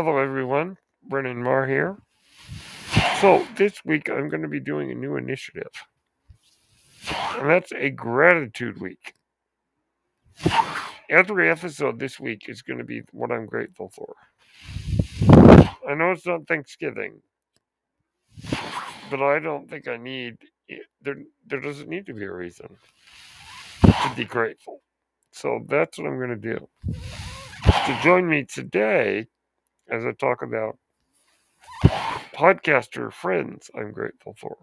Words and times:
Hello, 0.00 0.18
everyone. 0.18 0.76
Brennan 1.02 1.42
Marr 1.42 1.66
here. 1.66 1.96
So, 3.20 3.44
this 3.56 3.84
week 3.84 4.08
I'm 4.08 4.28
going 4.28 4.42
to 4.42 4.48
be 4.48 4.60
doing 4.60 4.92
a 4.92 4.94
new 4.94 5.16
initiative, 5.16 5.72
and 7.36 7.50
that's 7.50 7.72
a 7.72 7.90
gratitude 7.90 8.80
week. 8.80 9.14
Every 11.10 11.50
episode 11.50 11.98
this 11.98 12.20
week 12.20 12.48
is 12.48 12.62
going 12.62 12.78
to 12.78 12.84
be 12.84 13.02
what 13.10 13.32
I'm 13.32 13.46
grateful 13.46 13.88
for. 13.88 14.14
I 15.88 15.94
know 15.94 16.12
it's 16.12 16.26
not 16.26 16.46
Thanksgiving, 16.46 17.20
but 19.10 19.20
I 19.20 19.40
don't 19.40 19.68
think 19.68 19.88
I 19.88 19.96
need 19.96 20.36
eh, 20.70 20.76
there. 21.02 21.16
There 21.48 21.60
doesn't 21.60 21.88
need 21.88 22.06
to 22.06 22.14
be 22.14 22.22
a 22.22 22.32
reason 22.32 22.68
to 23.82 24.12
be 24.16 24.24
grateful. 24.24 24.80
So 25.32 25.66
that's 25.66 25.98
what 25.98 26.06
I'm 26.06 26.18
going 26.18 26.40
to 26.40 26.54
do. 26.54 26.68
To 27.64 28.00
join 28.00 28.28
me 28.28 28.44
today 28.44 29.26
as 29.90 30.04
I 30.04 30.12
talk 30.12 30.42
about 30.42 30.78
podcaster 32.34 33.12
friends 33.12 33.70
I'm 33.74 33.92
grateful 33.92 34.34
for. 34.38 34.56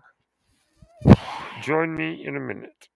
Join 1.62 1.96
me 1.96 2.26
in 2.26 2.36
a 2.36 2.40
minute. 2.40 2.90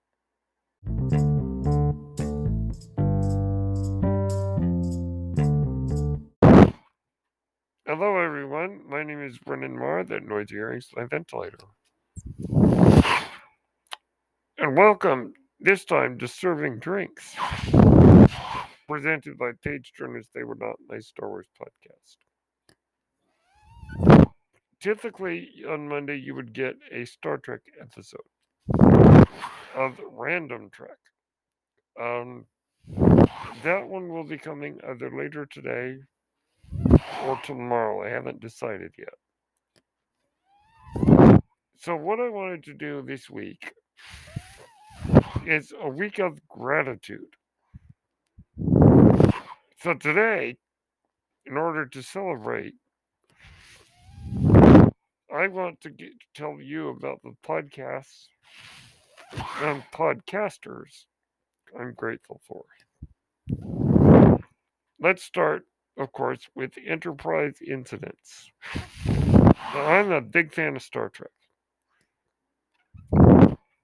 Hello, 7.86 8.18
everyone. 8.18 8.82
My 8.88 9.04
name 9.04 9.24
is 9.24 9.38
Brendan 9.40 9.78
Marr, 9.78 10.04
that 10.04 10.24
noisy 10.24 10.56
earrings 10.56 10.90
my 10.96 11.06
ventilator. 11.06 11.58
And 14.58 14.78
welcome 14.78 15.34
this 15.60 15.86
time 15.86 16.20
to 16.20 16.28
Serving 16.28 16.80
Drinks, 16.80 17.36
presented 18.88 19.38
by 19.38 19.52
Page 19.64 19.94
Turners 19.98 20.28
They 20.34 20.44
Were 20.44 20.56
Not 20.56 20.76
My 20.88 21.00
Star 21.00 21.30
Wars 21.30 21.48
podcast 21.60 22.29
typically 24.82 25.50
on 25.68 25.88
Monday 25.88 26.18
you 26.18 26.36
would 26.36 26.54
get 26.54 26.76
a 26.92 27.06
Star 27.06 27.38
Trek 27.38 27.62
episode 27.80 28.20
of 29.76 30.00
Random 30.12 30.70
Trek. 30.72 30.98
Um, 32.02 32.46
that 33.64 33.88
one 33.88 34.10
will 34.10 34.24
be 34.24 34.38
coming 34.38 34.80
either 34.88 35.12
later 35.16 35.46
today 35.46 35.98
or 37.26 37.40
tomorrow. 37.44 38.04
I 38.04 38.10
haven't 38.10 38.40
decided 38.40 38.94
yet. 38.98 39.14
So, 41.78 41.96
what 41.96 42.20
I 42.20 42.30
wanted 42.30 42.64
to 42.66 42.74
do 42.74 43.02
this 43.02 43.30
week 43.30 43.72
is 45.46 45.74
a 45.80 45.90
week 45.90 46.20
of 46.20 46.46
gratitude. 46.48 47.36
So, 49.82 49.94
today, 49.94 50.58
in 51.46 51.56
order 51.58 51.86
to 51.86 52.02
celebrate 52.02 52.74
I 55.40 55.48
want 55.48 55.80
to 55.82 55.90
get, 55.90 56.10
tell 56.36 56.60
you 56.60 56.90
about 56.90 57.22
the 57.24 57.34
podcasts 57.48 58.26
and 59.62 59.82
podcasters 59.94 61.06
I'm 61.80 61.94
grateful 61.94 62.42
for. 62.46 62.66
Let's 65.00 65.24
start, 65.24 65.66
of 65.98 66.12
course, 66.12 66.42
with 66.56 66.74
Enterprise 66.86 67.56
Incidents. 67.66 68.52
Now, 69.06 69.86
I'm 69.86 70.12
a 70.12 70.20
big 70.20 70.54
fan 70.54 70.76
of 70.76 70.82
Star 70.82 71.08
Trek, 71.08 71.32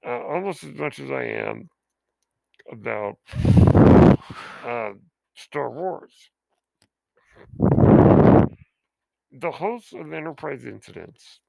uh, 0.05 0.09
almost 0.09 0.61
as 0.65 0.73
much 0.73 0.99
as 0.99 1.09
I 1.09 1.23
am 1.23 1.69
about 2.69 3.15
uh, 4.65 4.91
Star 5.35 5.71
Wars. 5.71 6.11
The 9.31 9.51
hosts 9.51 9.93
of 9.93 10.11
Enterprise 10.11 10.65
Incidents 10.65 11.39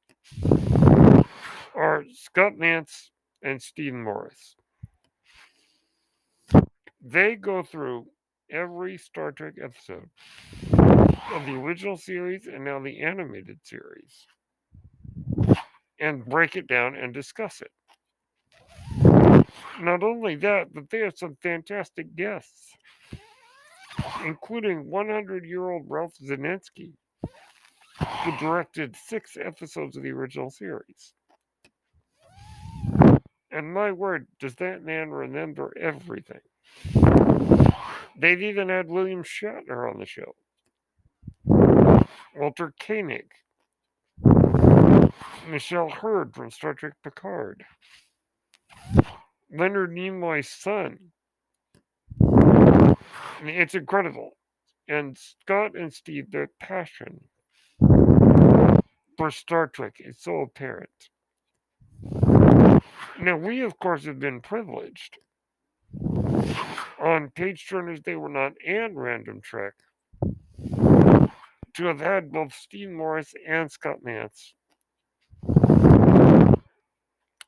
are 1.75 2.05
Scott 2.13 2.57
Nance 2.57 3.11
and 3.43 3.61
Stephen 3.61 4.03
Morris. 4.03 4.57
They 7.01 7.37
go 7.37 7.63
through 7.63 8.07
every 8.51 8.99
Star 8.99 9.33
Trek 9.33 9.55
episode 9.63 10.09
of 10.73 11.47
the 11.47 11.55
original 11.55 11.97
series 11.97 12.47
and 12.47 12.65
now 12.65 12.81
the 12.81 13.01
animated 13.01 13.59
series 13.63 14.27
and 16.01 16.25
break 16.25 16.57
it 16.57 16.67
down 16.67 16.97
and 16.97 17.13
discuss 17.13 17.63
it. 17.63 17.71
Not 19.81 20.03
only 20.03 20.37
that, 20.37 20.73
but 20.73 20.89
they 20.91 21.01
have 21.01 21.17
some 21.17 21.37
fantastic 21.43 22.15
guests, 22.17 22.71
including 24.25 24.89
100 24.89 25.45
year 25.45 25.71
old 25.71 25.85
Ralph 25.87 26.15
Senensky, 26.23 26.93
who 28.25 28.37
directed 28.39 28.97
six 28.97 29.37
episodes 29.41 29.97
of 29.97 30.03
the 30.03 30.11
original 30.11 30.51
series. 30.51 31.15
And 33.51 33.73
my 33.73 33.93
word, 33.93 34.27
does 34.39 34.55
that 34.57 34.83
man 34.83 35.11
remember 35.11 35.73
everything? 35.79 36.41
They've 38.19 38.43
even 38.43 38.69
had 38.69 38.89
William 38.89 39.23
Shatner 39.23 39.91
on 39.91 39.99
the 39.99 40.07
show, 40.07 40.35
Walter 42.35 42.73
Koenig, 42.81 43.31
Michelle 45.49 45.91
Hurd 45.91 46.35
from 46.35 46.51
Star 46.51 46.75
Trek 46.75 46.95
Picard, 47.03 47.65
Leonard 49.51 49.93
Nimoy's 49.93 50.49
son. 50.49 50.99
It's 53.43 53.75
incredible. 53.75 54.37
And 54.89 55.17
Scott 55.17 55.77
and 55.77 55.93
Steve, 55.93 56.31
their 56.31 56.51
passion 56.61 57.21
for 59.17 59.31
Star 59.31 59.67
Trek 59.69 59.97
It's 59.99 60.25
so 60.25 60.41
apparent. 60.41 60.91
Now, 63.19 63.37
we, 63.37 63.63
of 63.63 63.79
course, 63.79 64.05
have 64.05 64.19
been 64.19 64.41
privileged 64.41 65.19
on 67.01 67.31
page 67.35 67.67
turners 67.69 68.01
they 68.03 68.17
were 68.17 68.29
not 68.29 68.53
and 68.67 68.97
Random 68.97 69.41
Trek 69.41 69.75
to 71.75 71.85
have 71.85 72.01
had 72.01 72.33
both 72.33 72.53
Steve 72.55 72.91
Morris 72.91 73.35
and 73.47 73.71
Scott 73.71 73.99
Nance 74.03 74.55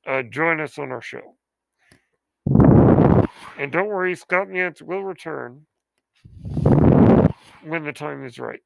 uh, 0.06 0.22
join 0.22 0.60
us 0.60 0.78
on 0.78 0.90
our 0.90 1.02
show. 1.02 1.36
And 3.58 3.72
don't 3.72 3.88
worry, 3.88 4.14
Scott 4.14 4.48
Nance 4.48 4.80
will 4.80 5.02
return 5.02 5.66
when 7.62 7.84
the 7.84 7.92
time 7.92 8.24
is 8.24 8.38
right. 8.38 8.60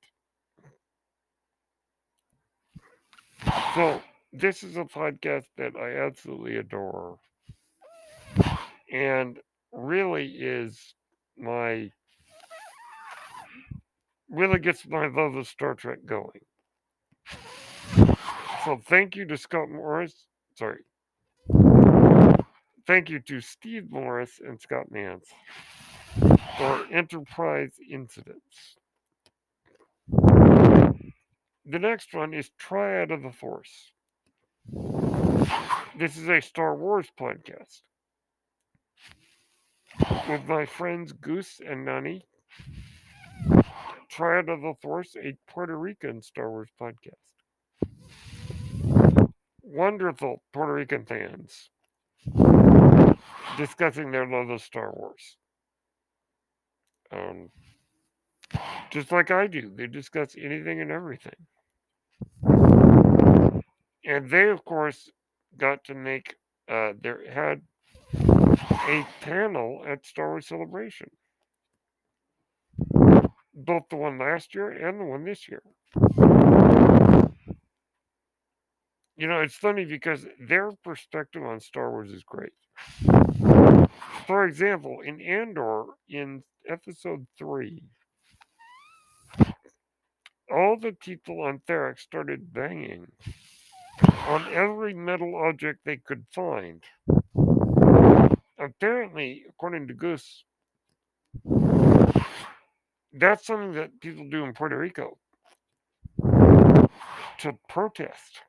So, 3.75 4.03
this 4.33 4.63
is 4.63 4.77
a 4.77 4.85
podcast 4.85 5.47
that 5.57 5.77
I 5.77 6.07
absolutely 6.07 6.57
adore 6.57 7.19
and 8.93 9.39
really 9.73 10.27
is 10.27 10.95
my 11.39 11.91
really 14.29 14.59
gets 14.59 14.87
my 14.87 15.07
love 15.09 15.35
of 15.35 15.47
Star 15.47 15.75
Trek 15.75 15.99
going. 16.07 16.41
So 18.65 18.81
thank 18.87 19.17
you 19.17 19.27
to 19.27 19.37
Scott 19.37 19.69
Morris. 19.71 20.27
Sorry. 20.57 20.83
Thank 22.87 23.11
you 23.11 23.21
to 23.21 23.41
Steve 23.41 23.91
Morris 23.91 24.41
and 24.47 24.61
Scott 24.61 24.87
Nance 24.91 25.29
for 26.57 26.87
Enterprise 26.91 27.73
Incidents. 27.91 28.77
The 31.65 31.79
next 31.79 32.13
one 32.13 32.35
is 32.35 32.51
Triad 32.59 33.13
of 33.13 33.23
the 33.23 33.31
Force. 33.31 33.93
This 35.97 36.17
is 36.17 36.29
a 36.29 36.41
Star 36.41 36.75
Wars 36.75 37.07
podcast 37.19 37.83
with 40.29 40.45
my 40.49 40.67
friends 40.67 41.13
Goose 41.13 41.61
and 41.65 41.85
Nani. 41.85 42.27
Triad 44.09 44.49
of 44.49 44.61
the 44.61 44.75
Force, 44.83 45.15
a 45.17 45.37
Puerto 45.47 45.79
Rican 45.79 46.21
Star 46.21 46.51
Wars 46.51 46.71
podcast. 46.81 47.13
Wonderful 49.63 50.43
Puerto 50.53 50.75
Rican 50.75 51.07
fans 51.07 51.71
discussing 53.57 54.11
their 54.11 54.27
love 54.27 54.51
of 54.51 54.61
Star 54.61 54.93
Wars. 54.93 55.37
Um, 57.13 57.51
just 58.91 59.13
like 59.13 59.31
I 59.31 59.47
do, 59.47 59.71
they 59.75 59.87
discuss 59.87 60.35
anything 60.37 60.81
and 60.81 60.91
everything. 60.91 61.37
And 64.05 64.29
they, 64.31 64.49
of 64.49 64.65
course, 64.65 65.11
got 65.57 65.85
to 65.85 65.95
make 65.95 66.37
uh, 66.69 66.93
their 67.01 67.31
had 67.33 67.63
a 68.15 69.07
panel 69.21 69.83
at 69.87 70.05
Star 70.05 70.31
Wars 70.31 70.49
Celebration, 70.49 71.11
both 73.55 73.85
the 73.91 73.97
one 73.97 74.19
last 74.19 74.55
year 74.55 74.71
and 74.71 75.01
the 75.01 75.05
one 75.05 75.25
this 75.25 75.49
year. 75.49 75.63
You 79.17 79.29
know, 79.29 79.41
it's 79.41 79.55
funny 79.55 79.85
because 79.85 80.27
their 80.41 80.73
perspective 80.83 81.45
on 81.45 81.61
Star 81.61 81.91
Wars 81.91 82.11
is 82.11 82.25
great. 82.25 82.53
For 84.27 84.47
example, 84.47 85.01
in 85.05 85.21
Andor, 85.21 85.85
in 86.09 86.43
episode 86.69 87.27
three, 87.39 87.83
all 90.53 90.77
the 90.79 90.93
people 90.93 91.41
on 91.41 91.61
Ferrix 91.67 92.01
started 92.01 92.53
banging 92.53 93.07
on 94.27 94.47
every 94.53 94.93
metal 94.95 95.35
object 95.35 95.81
they 95.85 95.97
could 95.97 96.25
find. 96.33 96.83
Apparently, 98.59 99.45
according 99.49 99.89
to 99.89 99.95
Goose, 99.95 100.45
that's 103.13 103.47
something 103.47 103.73
that 103.75 104.01
people 104.01 104.29
do 104.31 104.45
in 104.45 104.53
Puerto 104.53 104.79
Rico 104.79 105.19
to 107.39 107.59
protest. 107.69 108.41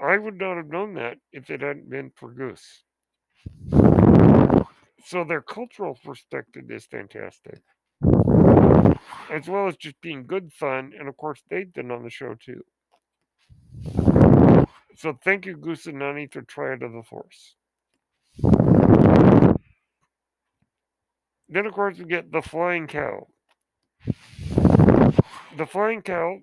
I 0.00 0.16
would 0.16 0.38
not 0.38 0.56
have 0.56 0.68
known 0.68 0.94
that 0.94 1.18
if 1.32 1.50
it 1.50 1.60
hadn't 1.60 1.90
been 1.90 2.12
for 2.14 2.30
Goose. 2.30 2.82
So 5.04 5.24
their 5.24 5.42
cultural 5.42 5.98
perspective 6.04 6.70
is 6.70 6.86
fantastic. 6.86 7.60
As 9.30 9.48
well 9.48 9.68
as 9.68 9.76
just 9.76 10.00
being 10.00 10.26
good 10.26 10.52
fun. 10.52 10.92
And 10.98 11.08
of 11.08 11.16
course, 11.16 11.42
they've 11.48 11.72
been 11.72 11.90
on 11.90 12.02
the 12.02 12.10
show 12.10 12.34
too. 12.34 12.64
So 14.96 15.18
thank 15.24 15.46
you, 15.46 15.56
Goose 15.56 15.86
and 15.86 15.98
Nani, 15.98 16.26
for 16.26 16.42
Triad 16.42 16.82
of 16.82 16.92
the 16.92 17.02
Force. 17.02 17.56
Then, 21.48 21.66
of 21.66 21.72
course, 21.72 21.98
we 21.98 22.04
get 22.04 22.30
the 22.30 22.42
Flying 22.42 22.86
Cow. 22.86 23.26
The 25.56 25.66
Flying 25.66 26.02
Cow, 26.02 26.38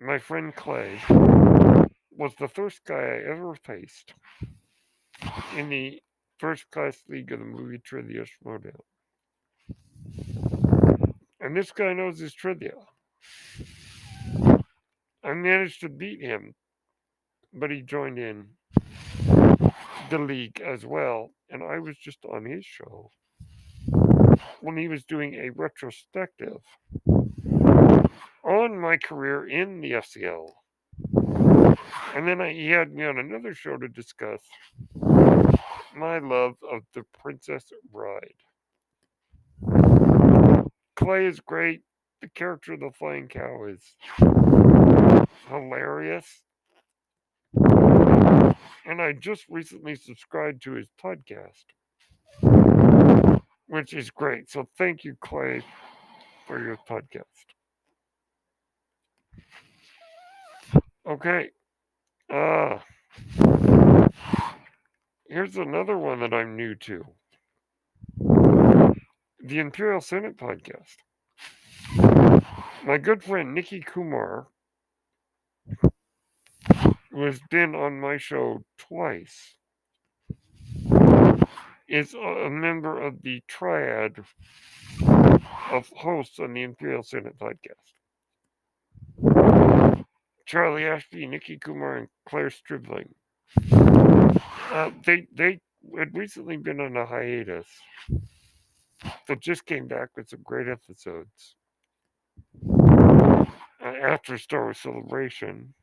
my 0.00 0.18
friend 0.18 0.54
Clay, 0.54 1.00
was 2.10 2.34
the 2.38 2.48
first 2.48 2.84
guy 2.84 2.94
I 2.94 3.30
ever 3.30 3.54
faced 3.54 4.12
in 5.56 5.70
the 5.70 6.02
first 6.38 6.70
class 6.70 6.98
league 7.08 7.32
of 7.32 7.38
the 7.38 7.44
movie 7.44 7.78
trivia 7.78 8.26
showdown. 8.26 8.82
And 11.40 11.56
this 11.56 11.72
guy 11.72 11.92
knows 11.92 12.18
his 12.18 12.34
trivia. 12.34 12.72
I 15.22 15.32
managed 15.32 15.80
to 15.80 15.88
beat 15.88 16.20
him, 16.20 16.54
but 17.52 17.70
he 17.70 17.82
joined 17.82 18.18
in 18.18 18.46
the 20.10 20.18
league 20.18 20.60
as 20.60 20.84
well. 20.84 21.30
And 21.50 21.62
I 21.62 21.78
was 21.78 21.96
just 21.96 22.24
on 22.24 22.44
his 22.44 22.64
show 22.64 23.10
when 24.60 24.76
he 24.76 24.88
was 24.88 25.04
doing 25.04 25.34
a 25.34 25.50
retrospective 25.50 26.58
on 28.44 28.78
my 28.78 28.96
career 28.96 29.46
in 29.46 29.80
the 29.80 29.92
FCL. 29.92 30.50
And 32.14 32.28
then 32.28 32.40
I, 32.40 32.52
he 32.52 32.70
had 32.70 32.92
me 32.92 33.04
on 33.04 33.18
another 33.18 33.54
show 33.54 33.76
to 33.76 33.88
discuss 33.88 34.40
my 35.96 36.18
love 36.18 36.54
of 36.70 36.82
the 36.94 37.04
Princess 37.20 37.64
Bride. 37.92 38.34
Clay 40.96 41.26
is 41.26 41.40
great. 41.40 41.82
The 42.20 42.28
character 42.28 42.74
of 42.74 42.80
the 42.80 42.90
flying 42.98 43.28
cow 43.28 43.64
is 43.66 43.82
hilarious. 45.48 46.42
And 48.86 49.00
I 49.00 49.12
just 49.12 49.44
recently 49.48 49.94
subscribed 49.96 50.62
to 50.62 50.72
his 50.72 50.88
podcast, 51.02 51.64
which 53.66 53.92
is 53.94 54.10
great. 54.10 54.50
So 54.50 54.68
thank 54.78 55.04
you, 55.04 55.16
Clay, 55.20 55.62
for 56.46 56.62
your 56.62 56.78
podcast. 56.88 57.24
Okay. 61.06 61.50
Uh, 62.32 62.78
here's 65.28 65.56
another 65.56 65.98
one 65.98 66.20
that 66.20 66.32
I'm 66.32 66.56
new 66.56 66.74
to 66.76 67.04
the 69.44 69.58
Imperial 69.58 70.00
Senate 70.00 70.38
podcast. 70.38 70.96
My 72.82 72.96
good 72.96 73.22
friend 73.22 73.54
Nikki 73.54 73.80
Kumar, 73.80 74.46
has 77.14 77.38
been 77.50 77.74
on 77.74 78.00
my 78.00 78.16
show 78.16 78.64
twice, 78.78 79.56
is 81.86 82.14
a 82.14 82.48
member 82.48 82.98
of 82.98 83.20
the 83.20 83.42
triad 83.46 84.16
of 85.70 85.88
hosts 85.94 86.38
on 86.38 86.54
the 86.54 86.62
Imperial 86.62 87.02
Senate 87.02 87.36
podcast. 87.38 87.74
Charlie 90.46 90.86
Ashby, 90.86 91.26
Nikki 91.26 91.58
Kumar, 91.58 91.98
and 91.98 92.08
Claire 92.26 92.48
Stribling. 92.48 93.14
Uh, 93.70 94.90
they 95.04 95.26
they 95.34 95.60
had 95.98 96.16
recently 96.16 96.56
been 96.56 96.80
on 96.80 96.96
a 96.96 97.04
hiatus, 97.04 97.66
but 99.26 99.40
just 99.40 99.66
came 99.66 99.86
back 99.86 100.10
with 100.16 100.28
some 100.28 100.42
great 100.42 100.68
episodes. 100.68 101.56
After 103.80 104.38
Star 104.38 104.64
Wars 104.64 104.78
Celebration, 104.78 105.74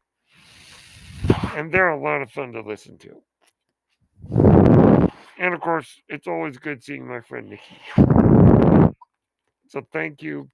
and 1.56 1.72
they're 1.72 1.90
a 1.90 2.02
lot 2.02 2.22
of 2.22 2.32
fun 2.32 2.52
to 2.54 2.62
listen 2.62 2.98
to. 3.00 3.22
And 5.38 5.54
of 5.54 5.62
course, 5.62 6.02
it's 6.08 6.28
always 6.28 6.58
good 6.58 6.84
seeing 6.84 7.08
my 7.08 7.22
friend 7.22 7.50
Nikki. 7.50 7.78
So 9.68 9.82
thank 9.94 10.22
you, 10.22 10.50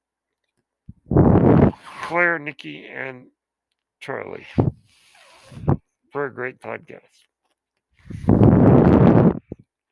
Claire, 2.04 2.40
Nikki, 2.40 2.86
and 2.88 3.28
Charlie, 4.00 4.48
for 6.12 6.26
a 6.26 6.34
great 6.34 6.60
podcast. 6.60 7.27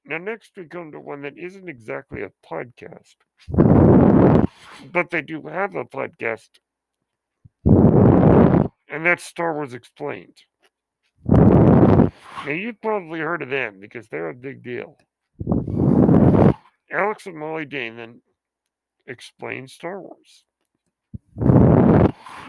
Now, 0.07 0.19
next 0.19 0.51
we 0.55 0.65
come 0.65 0.91
to 0.91 0.99
one 0.99 1.21
that 1.23 1.35
isn't 1.35 1.67
exactly 1.67 2.21
a 2.21 2.31
podcast, 2.45 3.15
but 4.91 5.09
they 5.09 5.23
do 5.23 5.41
have 5.47 5.73
a 5.73 5.83
podcast, 5.83 6.49
and 7.65 9.03
that's 9.03 9.23
Star 9.23 9.55
Wars 9.55 9.73
Explained. 9.73 10.37
Now, 11.27 12.51
you've 12.51 12.79
probably 12.81 13.19
heard 13.19 13.41
of 13.41 13.49
them 13.49 13.79
because 13.79 14.07
they're 14.07 14.29
a 14.29 14.35
big 14.35 14.61
deal. 14.63 14.97
Alex 16.91 17.25
and 17.25 17.35
Molly 17.35 17.65
Damon 17.65 18.21
explain 19.07 19.67
Star 19.67 19.99
Wars. 19.99 20.45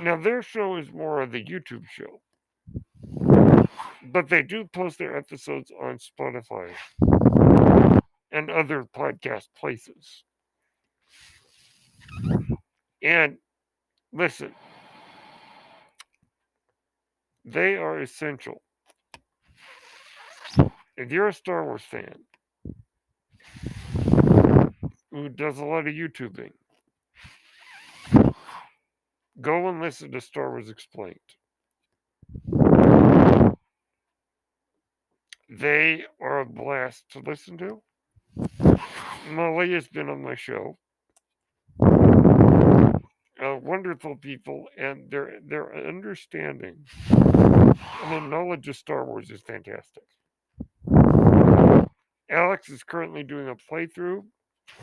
Now, 0.02 0.16
their 0.22 0.42
show 0.42 0.76
is 0.76 0.92
more 0.92 1.22
of 1.22 1.32
the 1.32 1.42
YouTube 1.42 1.86
show, 1.88 2.20
but 4.12 4.28
they 4.28 4.42
do 4.42 4.64
post 4.64 4.98
their 4.98 5.16
episodes 5.16 5.70
on 5.80 5.98
Spotify 5.98 6.72
and 8.32 8.50
other 8.50 8.84
podcast 8.84 9.46
places. 9.58 10.24
And 13.02 13.38
listen, 14.12 14.54
they 17.44 17.76
are 17.76 18.00
essential. 18.00 18.62
If 20.96 21.12
you're 21.12 21.28
a 21.28 21.32
Star 21.32 21.64
Wars 21.64 21.82
fan 21.82 22.14
who 25.10 25.28
does 25.28 25.58
a 25.58 25.64
lot 25.64 25.86
of 25.86 25.94
YouTubing, 25.94 26.52
go 29.40 29.68
and 29.68 29.80
listen 29.80 30.10
to 30.12 30.20
Star 30.20 30.50
Wars 30.50 30.68
Explained. 30.68 31.18
They 35.58 36.04
are 36.20 36.40
a 36.40 36.46
blast 36.46 37.04
to 37.12 37.20
listen 37.20 37.56
to. 37.58 37.82
Molly 39.30 39.72
has 39.72 39.88
been 39.88 40.10
on 40.10 40.22
my 40.22 40.34
show. 40.34 40.76
Uh, 41.80 43.56
wonderful 43.62 44.16
people, 44.16 44.66
and 44.78 45.10
their 45.10 45.40
their 45.46 45.74
understanding 45.88 46.84
and 47.10 47.76
their 48.10 48.20
knowledge 48.20 48.68
of 48.68 48.76
Star 48.76 49.04
Wars 49.04 49.30
is 49.30 49.42
fantastic. 49.42 50.02
Alex 52.30 52.68
is 52.68 52.82
currently 52.82 53.22
doing 53.22 53.48
a 53.48 53.56
playthrough 53.72 54.24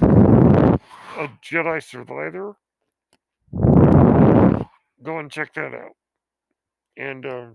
of 0.01 1.29
Jedi 1.43 1.83
Survivor. 1.83 2.55
Go 5.03 5.19
and 5.19 5.29
check 5.29 5.53
that 5.55 5.73
out. 5.73 5.95
And 6.97 7.25
uh, 7.25 7.45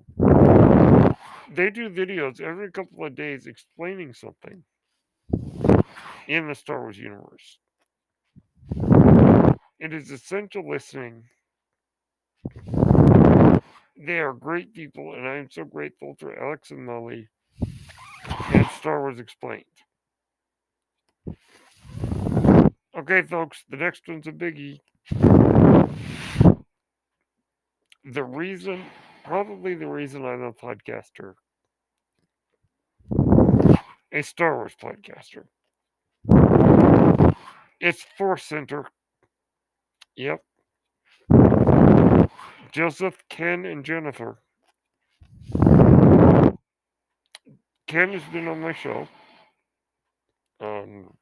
they 1.50 1.70
do 1.70 1.90
videos 1.90 2.40
every 2.40 2.70
couple 2.70 3.04
of 3.04 3.14
days 3.14 3.46
explaining 3.46 4.12
something 4.14 4.64
in 6.26 6.48
the 6.48 6.54
Star 6.54 6.80
Wars 6.80 6.98
universe. 6.98 7.58
It 9.80 9.92
is 9.92 10.10
essential 10.10 10.68
listening. 10.68 11.24
They 13.96 14.18
are 14.18 14.32
great 14.32 14.74
people, 14.74 15.14
and 15.14 15.26
I 15.26 15.36
am 15.36 15.50
so 15.50 15.64
grateful 15.64 16.16
for 16.18 16.36
Alex 16.38 16.70
and 16.70 16.84
Molly 16.84 17.28
and 18.52 18.66
Star 18.78 19.00
Wars 19.00 19.18
Explained. 19.18 19.64
Okay, 22.96 23.22
folks, 23.22 23.64
the 23.68 23.76
next 23.76 24.08
one's 24.08 24.26
a 24.26 24.32
biggie. 24.32 24.80
The 28.04 28.24
reason, 28.24 28.84
probably 29.28 29.74
the 29.74 29.86
reason 29.86 30.24
I'm 30.24 30.42
a 30.42 30.54
podcaster, 30.54 31.34
a 34.10 34.22
Star 34.22 34.56
Wars 34.56 34.74
podcaster. 34.82 35.44
It's 37.78 38.06
Force 38.16 38.44
Center 38.44 38.86
Yep. 40.16 40.42
Joseph, 42.72 43.22
Ken, 43.28 43.66
and 43.66 43.84
Jennifer. 43.84 44.38
Ken 47.86 48.12
has 48.12 48.22
been 48.32 48.48
on 48.48 48.62
my 48.62 48.72
show. 48.72 49.06
Um, 50.60 51.12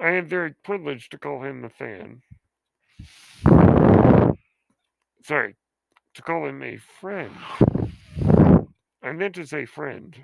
I 0.00 0.10
am 0.10 0.26
very 0.26 0.52
privileged 0.64 1.12
to 1.12 1.18
call 1.18 1.42
him 1.44 1.64
a 1.64 1.70
fan. 1.70 2.22
Sorry, 5.22 5.56
to 6.14 6.22
call 6.22 6.46
him 6.46 6.62
a 6.62 6.76
friend. 6.76 7.34
I 9.02 9.12
meant 9.12 9.34
to 9.36 9.46
say 9.46 9.64
friend. 9.64 10.16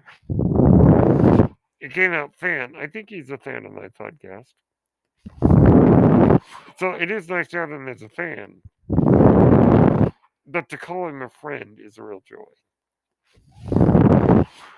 It 1.80 1.92
came 1.92 2.12
out 2.12 2.34
fan. 2.34 2.74
I 2.76 2.86
think 2.86 3.10
he's 3.10 3.30
a 3.30 3.38
fan 3.38 3.66
of 3.66 3.72
my 3.72 3.88
podcast. 3.88 4.54
So 6.78 6.90
it 6.92 7.10
is 7.10 7.28
nice 7.28 7.48
to 7.48 7.58
have 7.58 7.70
him 7.70 7.88
as 7.88 8.02
a 8.02 8.08
fan. 8.08 8.62
But 10.46 10.68
to 10.70 10.78
call 10.78 11.08
him 11.08 11.22
a 11.22 11.28
friend 11.28 11.78
is 11.78 11.98
a 11.98 12.02
real 12.02 12.22
joy. 12.26 12.52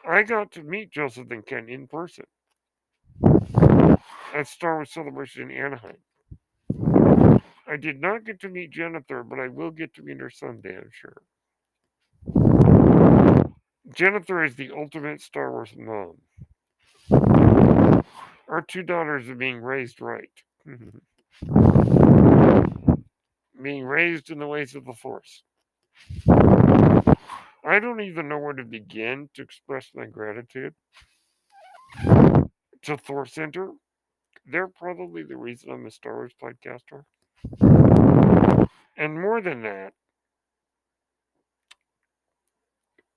I 0.09 0.23
got 0.23 0.53
to 0.53 0.63
meet 0.63 0.93
Joseph 0.93 1.31
and 1.31 1.45
Ken 1.45 1.69
in 1.69 1.87
person 1.87 2.25
at 4.35 4.47
Star 4.47 4.77
Wars 4.77 4.93
Celebration 4.93 5.51
in 5.51 5.57
Anaheim. 5.57 5.99
I 7.77 7.79
did 7.79 8.01
not 8.01 8.25
get 8.25 8.41
to 8.41 8.49
meet 8.49 8.71
Jennifer, 8.71 9.23
but 9.23 9.39
I 9.39 9.49
will 9.49 9.71
get 9.71 9.93
to 9.97 10.03
meet 10.03 10.19
her 10.19 10.31
someday, 10.31 10.79
I'm 10.79 10.89
sure. 10.91 11.21
Jennifer 13.95 14.43
is 14.47 14.57
the 14.57 14.71
ultimate 14.75 15.21
Star 15.21 15.53
Wars 15.53 15.75
mom. 15.77 16.17
Our 18.49 18.63
two 18.67 18.83
daughters 18.83 19.29
are 19.29 19.35
being 19.35 19.61
raised 19.61 20.01
right. 20.01 20.31
being 23.63 23.85
raised 23.85 24.31
in 24.31 24.39
the 24.39 24.47
ways 24.47 24.75
of 24.75 24.87
the 24.87 24.95
Force. 24.95 25.43
I 26.31 27.79
don't 27.79 28.01
even 28.01 28.27
know 28.27 28.39
where 28.39 28.55
to 28.55 28.65
begin 28.65 29.29
to 29.35 29.43
express 29.43 29.91
my 29.95 30.07
gratitude 30.07 30.75
to 32.05 32.97
Force 32.97 33.35
Center. 33.35 33.73
They're 34.47 34.67
probably 34.67 35.25
the 35.25 35.37
reason 35.37 35.73
I'm 35.73 35.85
a 35.85 35.91
Star 35.91 36.15
Wars 36.15 36.33
podcaster. 36.43 37.05
And 38.97 39.21
more 39.21 39.41
than 39.41 39.63
that, 39.63 39.93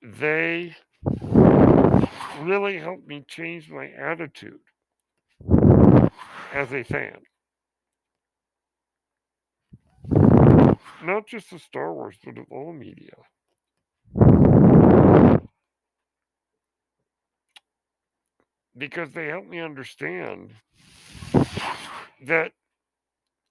they 0.01 0.75
really 2.41 2.77
helped 2.77 3.07
me 3.07 3.23
change 3.27 3.69
my 3.69 3.87
attitude 3.87 4.59
as 6.53 6.73
a 6.73 6.83
fan. 6.83 7.19
Not 11.03 11.27
just 11.27 11.51
of 11.53 11.61
Star 11.61 11.93
Wars, 11.93 12.17
but 12.23 12.37
of 12.37 12.45
all 12.51 12.73
media. 12.73 13.15
Because 18.77 19.11
they 19.11 19.27
help 19.27 19.45
me 19.45 19.59
understand 19.59 20.53
that, 22.25 22.51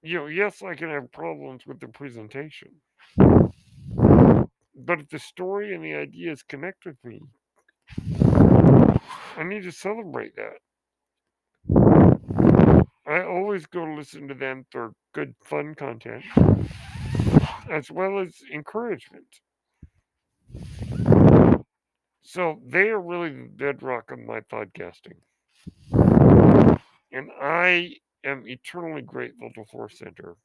you 0.02 0.18
know, 0.18 0.26
yes, 0.26 0.62
I 0.62 0.74
can 0.74 0.90
have 0.90 1.10
problems 1.12 1.66
with 1.66 1.80
the 1.80 1.88
presentation. 1.88 2.70
But 3.16 5.00
if 5.00 5.08
the 5.10 5.18
story 5.18 5.74
and 5.74 5.84
the 5.84 5.94
ideas 5.94 6.42
connect 6.42 6.86
with 6.86 6.96
me, 7.04 7.20
I 9.36 9.42
need 9.44 9.64
to 9.64 9.72
celebrate 9.72 10.34
that. 10.36 10.58
I 13.06 13.22
always 13.24 13.66
go 13.66 13.84
listen 13.84 14.28
to 14.28 14.34
them 14.34 14.66
for 14.70 14.92
good, 15.14 15.34
fun 15.44 15.74
content, 15.74 16.24
as 17.70 17.90
well 17.90 18.18
as 18.18 18.34
encouragement. 18.52 19.40
So 22.22 22.60
they 22.66 22.90
are 22.90 23.00
really 23.00 23.30
the 23.30 23.48
bedrock 23.48 24.10
of 24.10 24.18
my 24.18 24.40
podcasting. 24.40 25.16
And 27.10 27.30
I 27.40 27.94
am 28.24 28.46
eternally 28.46 29.02
grateful 29.02 29.50
to 29.54 29.64
Force 29.64 29.98
Center 29.98 30.36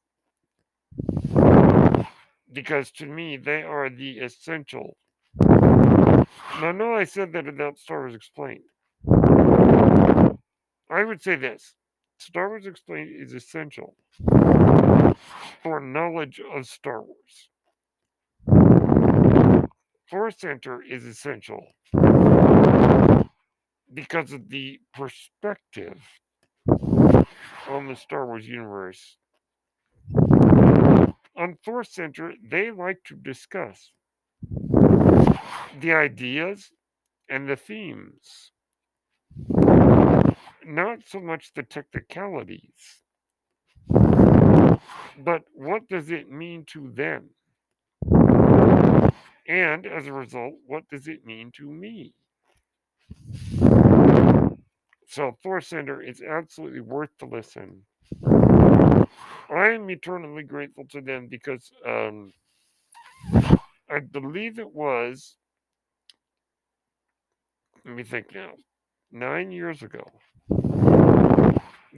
because 2.52 2.90
to 2.92 3.06
me 3.06 3.36
they 3.36 3.62
are 3.62 3.90
the 3.90 4.18
essential. 4.20 4.96
Now, 6.60 6.72
no, 6.72 6.94
I 6.94 7.04
said 7.04 7.32
that 7.32 7.46
without 7.46 7.78
Star 7.78 8.00
Wars 8.00 8.14
Explained. 8.14 8.64
I 10.90 11.02
would 11.02 11.20
say 11.20 11.34
this 11.36 11.74
Star 12.18 12.48
Wars 12.48 12.66
Explained 12.66 13.10
is 13.14 13.32
essential 13.32 13.96
for 15.62 15.80
knowledge 15.80 16.40
of 16.54 16.66
Star 16.66 17.02
Wars. 17.02 17.50
Force 20.08 20.38
Center 20.38 20.82
is 20.82 21.04
essential 21.04 21.66
because 23.92 24.32
of 24.32 24.48
the 24.48 24.80
perspective 24.92 25.98
on 26.66 27.86
the 27.88 27.96
Star 27.96 28.26
Wars 28.26 28.46
universe. 28.46 29.16
On 31.36 31.56
Force 31.64 31.92
Center, 31.92 32.34
they 32.48 32.70
like 32.70 33.02
to 33.04 33.16
discuss 33.16 33.92
the 35.80 35.92
ideas 35.92 36.70
and 37.28 37.48
the 37.48 37.56
themes, 37.56 38.52
not 40.64 41.00
so 41.06 41.20
much 41.20 41.52
the 41.54 41.62
technicalities, 41.62 43.02
but 45.18 45.42
what 45.54 45.88
does 45.88 46.10
it 46.10 46.30
mean 46.30 46.64
to 46.66 46.92
them? 46.94 47.30
And 49.46 49.86
as 49.86 50.06
a 50.06 50.12
result, 50.12 50.54
what 50.66 50.88
does 50.88 51.08
it 51.08 51.26
mean 51.26 51.50
to 51.56 51.64
me? 51.70 52.14
So, 55.14 55.38
Force 55.44 55.68
Center 55.68 56.02
is 56.02 56.20
absolutely 56.22 56.80
worth 56.80 57.10
the 57.20 57.26
listen. 57.26 57.82
I 59.48 59.68
am 59.68 59.88
eternally 59.88 60.42
grateful 60.42 60.86
to 60.90 61.00
them 61.00 61.28
because 61.28 61.70
um, 61.86 62.32
I 63.88 64.00
believe 64.10 64.58
it 64.58 64.74
was, 64.74 65.36
let 67.84 67.94
me 67.94 68.02
think 68.02 68.34
now, 68.34 68.54
nine 69.12 69.52
years 69.52 69.84
ago 69.84 70.04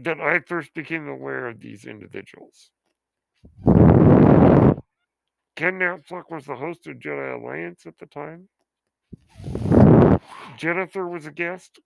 that 0.02 0.20
I 0.20 0.40
first 0.40 0.74
became 0.74 1.08
aware 1.08 1.48
of 1.48 1.58
these 1.58 1.86
individuals. 1.86 2.70
Ken 5.56 5.78
Napzok 5.78 6.24
was 6.30 6.44
the 6.44 6.56
host 6.56 6.86
of 6.86 6.98
Jedi 6.98 7.40
Alliance 7.40 7.86
at 7.86 7.96
the 7.96 8.04
time. 8.04 8.50
Jennifer 10.58 11.08
was 11.08 11.24
a 11.24 11.32
guest. 11.32 11.78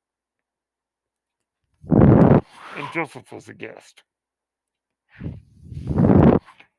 And 2.80 2.90
Joseph 2.94 3.30
was 3.30 3.46
a 3.50 3.52
guest. 3.52 4.02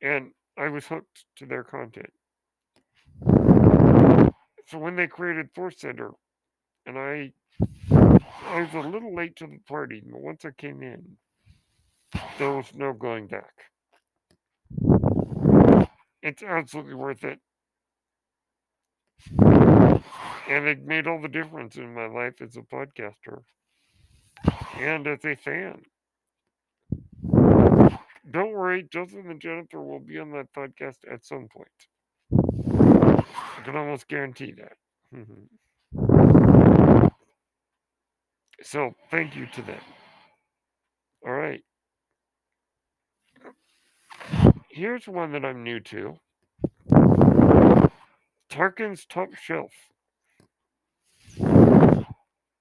And 0.01 0.31
I 0.57 0.67
was 0.69 0.87
hooked 0.87 1.25
to 1.35 1.45
their 1.45 1.63
content. 1.63 2.11
So 4.65 4.79
when 4.79 4.95
they 4.95 5.05
created 5.05 5.49
Force 5.53 5.79
Center, 5.79 6.09
and 6.87 6.97
I 6.97 7.33
I 7.91 8.61
was 8.61 8.73
a 8.73 8.79
little 8.79 9.13
late 9.13 9.35
to 9.35 9.45
the 9.45 9.59
party, 9.67 10.01
but 10.03 10.21
once 10.21 10.43
I 10.43 10.49
came 10.57 10.81
in, 10.81 11.17
there 12.39 12.51
was 12.51 12.73
no 12.73 12.93
going 12.93 13.27
back. 13.27 13.53
It's 16.23 16.41
absolutely 16.41 16.95
worth 16.95 17.23
it. 17.23 17.39
And 20.49 20.67
it 20.67 20.83
made 20.83 21.05
all 21.05 21.21
the 21.21 21.27
difference 21.27 21.75
in 21.75 21.93
my 21.93 22.07
life 22.07 22.41
as 22.41 22.57
a 22.57 22.61
podcaster 22.61 23.43
and 24.79 25.05
as 25.05 25.23
a 25.25 25.35
fan. 25.35 25.83
Don't 28.31 28.51
worry, 28.53 28.87
Joseph 28.89 29.25
and 29.27 29.41
Jennifer 29.41 29.81
will 29.81 29.99
be 29.99 30.17
on 30.17 30.31
that 30.31 30.53
podcast 30.55 30.99
at 31.11 31.25
some 31.25 31.49
point. 31.49 31.67
I 32.33 33.61
can 33.65 33.75
almost 33.75 34.07
guarantee 34.07 34.53
that. 34.53 34.77
Mm-hmm. 35.13 37.07
so 38.61 38.93
thank 39.09 39.35
you 39.35 39.47
to 39.47 39.61
them. 39.61 39.81
All 41.25 41.33
right. 41.33 41.61
Here's 44.69 45.07
one 45.07 45.33
that 45.33 45.43
I'm 45.43 45.63
new 45.63 45.81
to. 45.81 46.17
Tarkin's 48.49 49.05
Top 49.05 49.33
Shelf, 49.35 49.71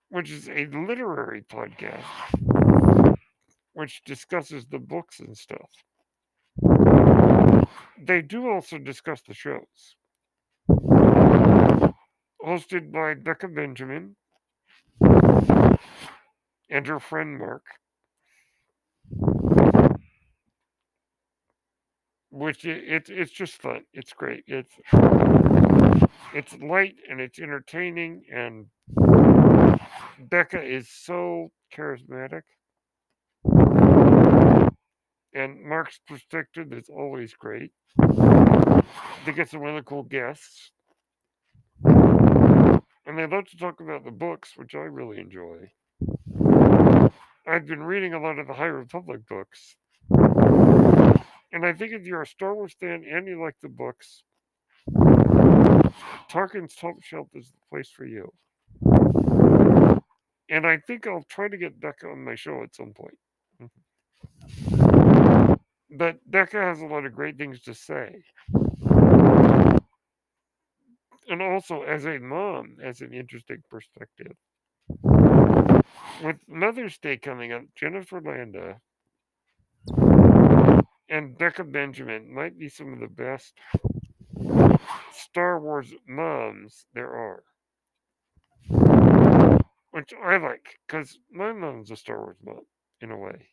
which 0.08 0.30
is 0.30 0.48
a 0.48 0.66
literary 0.66 1.42
podcast 1.42 2.49
which 3.80 4.04
discusses 4.04 4.66
the 4.66 4.78
books 4.78 5.20
and 5.20 5.34
stuff. 5.34 5.70
They 7.98 8.20
do 8.20 8.50
also 8.50 8.76
discuss 8.76 9.22
the 9.22 9.32
shows. 9.32 9.96
Hosted 12.44 12.92
by 12.92 13.14
Becca 13.14 13.48
Benjamin 13.48 14.16
and 15.00 16.86
her 16.86 17.00
friend 17.00 17.38
Mark. 17.38 17.64
which 22.32 22.64
it, 22.64 22.84
it's 22.86 23.10
it's 23.10 23.32
just 23.32 23.60
fun. 23.60 23.82
It's 23.92 24.12
great. 24.12 24.44
It's 24.46 24.72
it's 26.34 26.56
light 26.58 26.96
and 27.10 27.20
it's 27.20 27.38
entertaining, 27.38 28.24
and 28.32 28.66
Becca 30.28 30.62
is 30.62 30.88
so 30.88 31.50
charismatic, 31.74 32.42
and 35.34 35.62
Mark's 35.62 36.00
perspective 36.06 36.72
is 36.72 36.88
always 36.88 37.34
great. 37.34 37.72
They 39.24 39.32
get 39.32 39.50
some 39.50 39.60
really 39.60 39.82
cool 39.84 40.02
guests, 40.02 40.72
and 41.84 42.82
they 43.16 43.26
love 43.26 43.46
to 43.48 43.56
talk 43.56 43.80
about 43.80 44.04
the 44.04 44.10
books, 44.10 44.52
which 44.56 44.74
I 44.74 44.78
really 44.78 45.18
enjoy. 45.18 45.70
I've 47.46 47.66
been 47.66 47.82
reading 47.82 48.14
a 48.14 48.20
lot 48.20 48.38
of 48.38 48.46
the 48.46 48.54
High 48.54 48.66
Republic 48.66 49.26
books. 49.28 49.76
And 51.52 51.66
I 51.66 51.72
think 51.72 51.92
if 51.92 52.04
you're 52.04 52.22
a 52.22 52.26
Star 52.26 52.54
Wars 52.54 52.74
fan 52.78 53.04
and 53.10 53.26
you 53.26 53.42
like 53.42 53.56
the 53.60 53.68
books, 53.68 54.22
Tarkin's 56.30 56.76
Top 56.76 57.02
Shelf 57.02 57.28
is 57.34 57.50
the 57.50 57.58
place 57.68 57.90
for 57.90 58.06
you. 58.06 58.32
And 60.48 60.66
I 60.66 60.78
think 60.86 61.06
I'll 61.06 61.24
try 61.28 61.48
to 61.48 61.56
get 61.56 61.80
Becca 61.80 62.06
on 62.06 62.24
my 62.24 62.34
show 62.36 62.62
at 62.62 62.74
some 62.74 62.92
point. 62.92 63.18
But 65.92 66.18
Becca 66.30 66.56
has 66.56 66.80
a 66.80 66.86
lot 66.86 67.04
of 67.04 67.14
great 67.14 67.36
things 67.36 67.60
to 67.62 67.74
say. 67.74 68.22
And 71.28 71.42
also, 71.42 71.82
as 71.82 72.06
a 72.06 72.18
mom, 72.18 72.76
has 72.82 73.00
an 73.00 73.12
interesting 73.12 73.62
perspective. 73.70 74.36
With 76.22 76.36
Mother's 76.48 76.98
Day 76.98 77.16
coming 77.16 77.52
up, 77.52 77.62
Jennifer 77.76 78.20
Landa 78.20 78.80
and 81.08 81.36
Becca 81.36 81.64
Benjamin 81.64 82.32
might 82.32 82.58
be 82.58 82.68
some 82.68 82.92
of 82.92 83.00
the 83.00 83.08
best 83.08 83.54
Star 85.12 85.60
Wars 85.60 85.92
moms 86.06 86.86
there 86.94 87.10
are. 87.10 87.42
Which 89.90 90.12
I 90.24 90.36
like, 90.36 90.78
because 90.86 91.18
my 91.32 91.52
mom's 91.52 91.90
a 91.90 91.96
Star 91.96 92.18
Wars 92.18 92.36
mom, 92.44 92.60
in 93.00 93.10
a 93.10 93.16
way. 93.16 93.48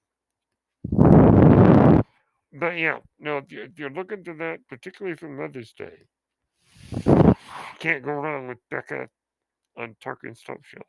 But 2.53 2.77
yeah, 2.77 2.99
no, 3.19 3.37
if 3.37 3.51
you're, 3.51 3.65
if 3.65 3.77
you're 3.77 3.89
looking 3.89 4.23
to 4.23 4.33
that, 4.35 4.59
particularly 4.69 5.17
for 5.17 5.29
Mother's 5.29 5.73
Day, 5.73 6.07
can't 7.79 8.03
go 8.03 8.11
wrong 8.11 8.47
with 8.47 8.57
Becca 8.71 9.09
on 9.77 9.95
Tarkin's 10.03 10.41
Top 10.41 10.59
Shelf. 10.63 10.87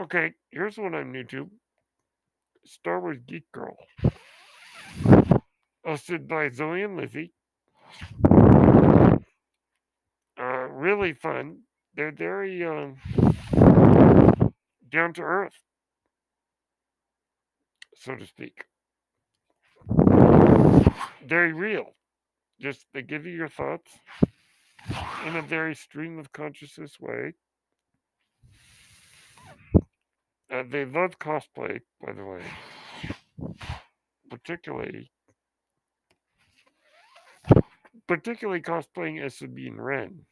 Okay, 0.00 0.32
here's 0.50 0.78
one 0.78 0.94
I'm 0.94 1.10
new 1.10 1.24
to. 1.24 1.50
Star 2.64 3.00
Wars 3.00 3.18
Geek 3.26 3.50
Girl. 3.52 3.76
Hosted 5.86 6.28
by 6.28 6.50
Zoe 6.50 6.82
and 6.82 6.96
Lizzie. 6.96 7.32
Uh, 10.38 10.68
really 10.70 11.14
fun. 11.14 11.62
They're 11.94 12.12
very 12.12 12.64
um, 12.64 12.96
down 14.90 15.12
to 15.14 15.22
earth, 15.22 15.54
so 18.00 18.14
to 18.14 18.26
speak. 18.26 18.64
Very 21.26 21.52
real. 21.52 21.94
Just 22.60 22.86
they 22.92 23.02
give 23.02 23.26
you 23.26 23.32
your 23.32 23.48
thoughts 23.48 23.90
in 25.26 25.36
a 25.36 25.42
very 25.42 25.74
stream 25.74 26.18
of 26.18 26.32
consciousness 26.32 26.98
way. 27.00 27.34
Uh, 30.50 30.62
they 30.68 30.84
love 30.86 31.18
cosplay, 31.18 31.80
by 32.04 32.12
the 32.12 32.24
way, 32.24 32.42
particularly 34.30 35.10
particularly 38.06 38.62
cosplaying 38.62 39.22
as 39.22 39.34
Sabine 39.34 39.76
Wren 39.76 40.24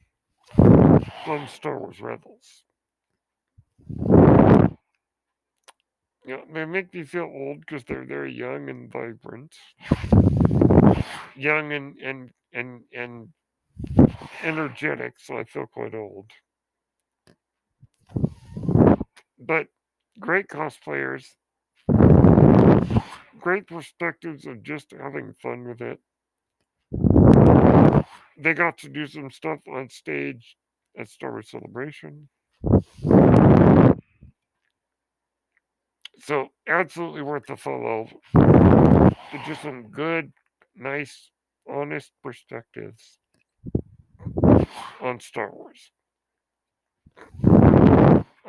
from 0.54 1.46
Star 1.46 1.78
Wars 1.78 2.00
Rebels. 2.00 2.64
You 6.26 6.38
know, 6.38 6.44
they 6.52 6.64
make 6.64 6.92
me 6.92 7.04
feel 7.04 7.30
old 7.32 7.60
because 7.60 7.84
they're 7.84 8.04
very 8.04 8.34
young 8.34 8.68
and 8.68 8.90
vibrant, 8.90 9.54
young 11.36 11.72
and 11.72 11.96
and 11.98 12.30
and 12.52 12.80
and 12.92 13.28
energetic. 14.42 15.14
So 15.18 15.38
I 15.38 15.44
feel 15.44 15.66
quite 15.66 15.94
old. 15.94 16.30
But 19.38 19.68
great 20.18 20.48
cosplayers, 20.48 21.26
great 23.38 23.68
perspectives 23.68 24.46
of 24.46 24.64
just 24.64 24.92
having 24.98 25.32
fun 25.40 25.68
with 25.68 25.80
it. 25.80 26.00
They 28.36 28.52
got 28.52 28.78
to 28.78 28.88
do 28.88 29.06
some 29.06 29.30
stuff 29.30 29.60
on 29.68 29.88
stage 29.90 30.56
at 30.98 31.08
Star 31.08 31.30
Wars 31.30 31.50
Celebration. 31.50 32.28
So, 36.26 36.48
absolutely 36.66 37.22
worth 37.22 37.46
the 37.46 37.56
follow. 37.56 38.08
Just 39.46 39.62
some 39.62 39.90
good, 39.92 40.32
nice, 40.74 41.30
honest 41.70 42.10
perspectives 42.20 43.20
on 45.00 45.20
Star 45.20 45.52
Wars. 45.52 45.92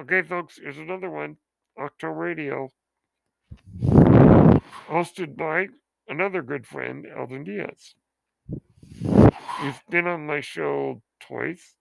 Okay, 0.02 0.24
folks, 0.24 0.58
here's 0.60 0.80
another 0.80 1.12
one. 1.12 1.38
Octo 1.80 2.08
Radio, 2.08 2.70
hosted 4.90 5.38
by 5.38 5.68
another 6.08 6.42
good 6.42 6.66
friend, 6.66 7.06
Alden 7.16 7.44
Diaz. 7.44 7.94
He's 9.62 9.80
been 9.92 10.08
on 10.08 10.26
my 10.26 10.42
show 10.42 11.04
twice, 11.20 11.76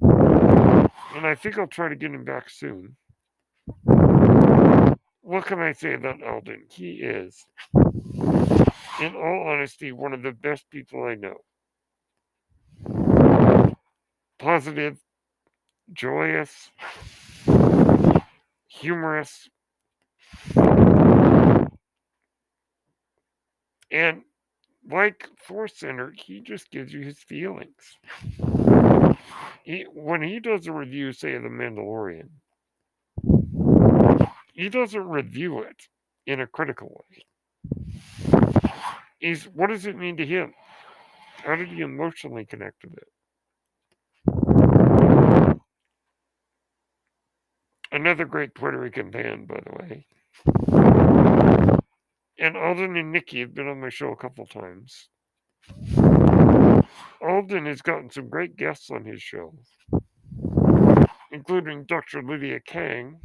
and 0.00 1.26
I 1.26 1.34
think 1.34 1.58
I'll 1.58 1.66
try 1.66 1.90
to 1.90 1.94
get 1.94 2.10
him 2.10 2.24
back 2.24 2.48
soon. 2.48 2.96
What 5.26 5.46
can 5.46 5.58
I 5.58 5.72
say 5.72 5.94
about 5.94 6.22
Alden? 6.22 6.66
He 6.70 6.96
is, 6.96 7.46
in 7.74 9.16
all 9.16 9.48
honesty, 9.48 9.90
one 9.90 10.12
of 10.12 10.22
the 10.22 10.32
best 10.32 10.68
people 10.68 11.02
I 11.02 11.14
know. 11.14 11.38
Positive, 14.38 14.98
joyous, 15.94 16.70
humorous, 18.68 19.48
and 23.90 24.24
like 24.90 25.26
Force 25.38 25.78
Center, 25.78 26.12
he 26.14 26.42
just 26.42 26.70
gives 26.70 26.92
you 26.92 27.00
his 27.00 27.18
feelings. 27.18 27.96
He, 29.64 29.86
when 29.90 30.20
he 30.22 30.38
does 30.38 30.66
a 30.66 30.72
review, 30.72 31.14
say, 31.14 31.32
of 31.32 31.44
The 31.44 31.48
Mandalorian, 31.48 32.28
he 34.54 34.68
doesn't 34.68 35.08
review 35.08 35.60
it 35.60 35.88
in 36.26 36.40
a 36.40 36.46
critical 36.46 37.04
way. 37.10 37.26
He's, 39.18 39.44
what 39.44 39.68
does 39.68 39.84
it 39.86 39.96
mean 39.96 40.16
to 40.16 40.26
him? 40.26 40.54
How 41.44 41.56
did 41.56 41.68
he 41.68 41.80
emotionally 41.80 42.46
connect 42.46 42.84
with 42.84 42.94
it? 42.94 43.08
Another 47.90 48.24
great 48.24 48.54
Puerto 48.54 48.78
Rican 48.78 49.10
band, 49.10 49.48
by 49.48 49.60
the 49.64 49.72
way. 49.78 50.06
And 52.38 52.56
Alden 52.56 52.96
and 52.96 53.12
Nikki 53.12 53.40
have 53.40 53.54
been 53.54 53.68
on 53.68 53.80
my 53.80 53.88
show 53.88 54.10
a 54.12 54.16
couple 54.16 54.46
times. 54.46 55.08
Alden 57.22 57.66
has 57.66 57.82
gotten 57.82 58.10
some 58.10 58.28
great 58.28 58.56
guests 58.56 58.90
on 58.90 59.04
his 59.04 59.22
show, 59.22 59.54
including 61.32 61.84
Dr. 61.84 62.22
Lydia 62.22 62.60
Kang, 62.60 63.20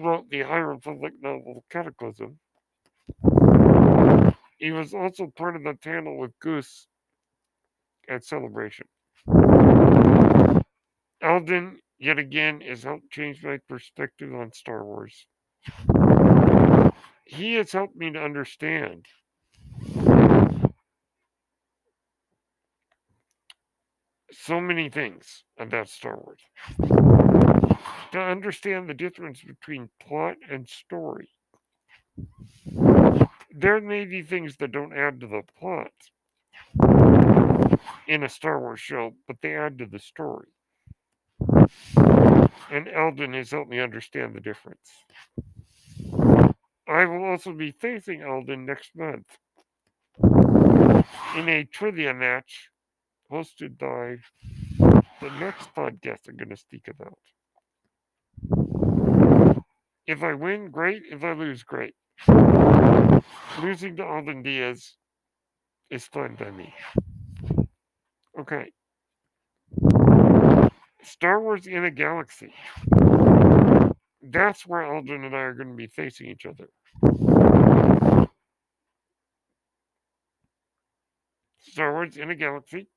wrote 0.00 0.30
the 0.30 0.42
High 0.42 0.58
Republic 0.58 1.14
novel 1.20 1.64
Cataclysm. 1.70 2.38
He 4.58 4.70
was 4.70 4.94
also 4.94 5.32
part 5.36 5.56
of 5.56 5.64
the 5.64 5.74
panel 5.74 6.18
with 6.18 6.38
Goose 6.40 6.86
at 8.08 8.24
Celebration. 8.24 8.86
Alden 11.22 11.80
yet 11.98 12.18
again 12.18 12.60
has 12.60 12.82
helped 12.82 13.10
change 13.10 13.42
my 13.44 13.58
perspective 13.68 14.34
on 14.34 14.52
Star 14.52 14.84
Wars. 14.84 15.26
He 17.24 17.54
has 17.54 17.72
helped 17.72 17.96
me 17.96 18.10
to 18.12 18.22
understand 18.22 19.06
so 24.44 24.60
many 24.60 24.88
things 24.88 25.44
about 25.56 25.88
Star 25.88 26.16
Wars. 26.16 26.40
To 28.10 28.20
understand 28.20 28.88
the 28.88 28.94
difference 28.94 29.40
between 29.40 29.88
plot 30.00 30.36
and 30.50 30.68
story. 30.68 31.28
There 33.52 33.80
may 33.80 34.04
be 34.04 34.22
things 34.22 34.56
that 34.56 34.72
don't 34.72 34.96
add 34.96 35.20
to 35.20 35.28
the 35.28 35.42
plot 35.58 35.92
in 38.08 38.24
a 38.24 38.28
Star 38.28 38.58
Wars 38.58 38.80
show, 38.80 39.14
but 39.28 39.36
they 39.42 39.56
add 39.56 39.78
to 39.78 39.86
the 39.86 40.00
story. 40.00 40.48
And 42.70 42.88
Alden 42.96 43.34
has 43.34 43.52
helped 43.52 43.70
me 43.70 43.78
understand 43.78 44.34
the 44.34 44.40
difference. 44.40 44.90
I 46.88 47.04
will 47.04 47.24
also 47.24 47.52
be 47.52 47.70
facing 47.70 48.24
Alden 48.24 48.66
next 48.66 48.90
month 48.96 49.26
in 51.36 51.48
a 51.48 51.64
trivia 51.64 52.12
match 52.12 52.71
hosted 53.32 53.78
by 53.78 54.16
the 54.78 55.30
next 55.40 55.74
podcast 55.74 56.28
I'm 56.28 56.36
going 56.36 56.50
to 56.50 56.56
speak 56.56 56.88
about. 56.88 57.18
If 60.06 60.22
I 60.22 60.34
win, 60.34 60.70
great. 60.70 61.02
If 61.10 61.24
I 61.24 61.32
lose, 61.32 61.62
great. 61.62 61.94
Losing 63.62 63.96
to 63.96 64.04
Alden 64.04 64.42
Diaz 64.42 64.96
is 65.90 66.04
fun 66.04 66.36
by 66.38 66.50
me. 66.50 66.74
Okay. 68.38 68.72
Star 71.02 71.40
Wars 71.40 71.66
in 71.66 71.84
a 71.84 71.90
Galaxy. 71.90 72.52
That's 74.22 74.66
where 74.66 74.82
Alden 74.82 75.24
and 75.24 75.34
I 75.34 75.40
are 75.40 75.54
going 75.54 75.70
to 75.70 75.76
be 75.76 75.86
facing 75.86 76.28
each 76.28 76.46
other. 76.46 76.68
Star 81.58 81.92
Wars 81.92 82.16
in 82.16 82.30
a 82.30 82.34
Galaxy, 82.34 82.88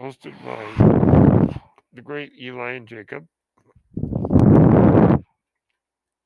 hosted 0.00 0.34
by 0.44 1.58
the 1.92 2.02
great 2.02 2.32
Eli 2.40 2.72
and 2.72 2.88
Jacob. 2.88 3.26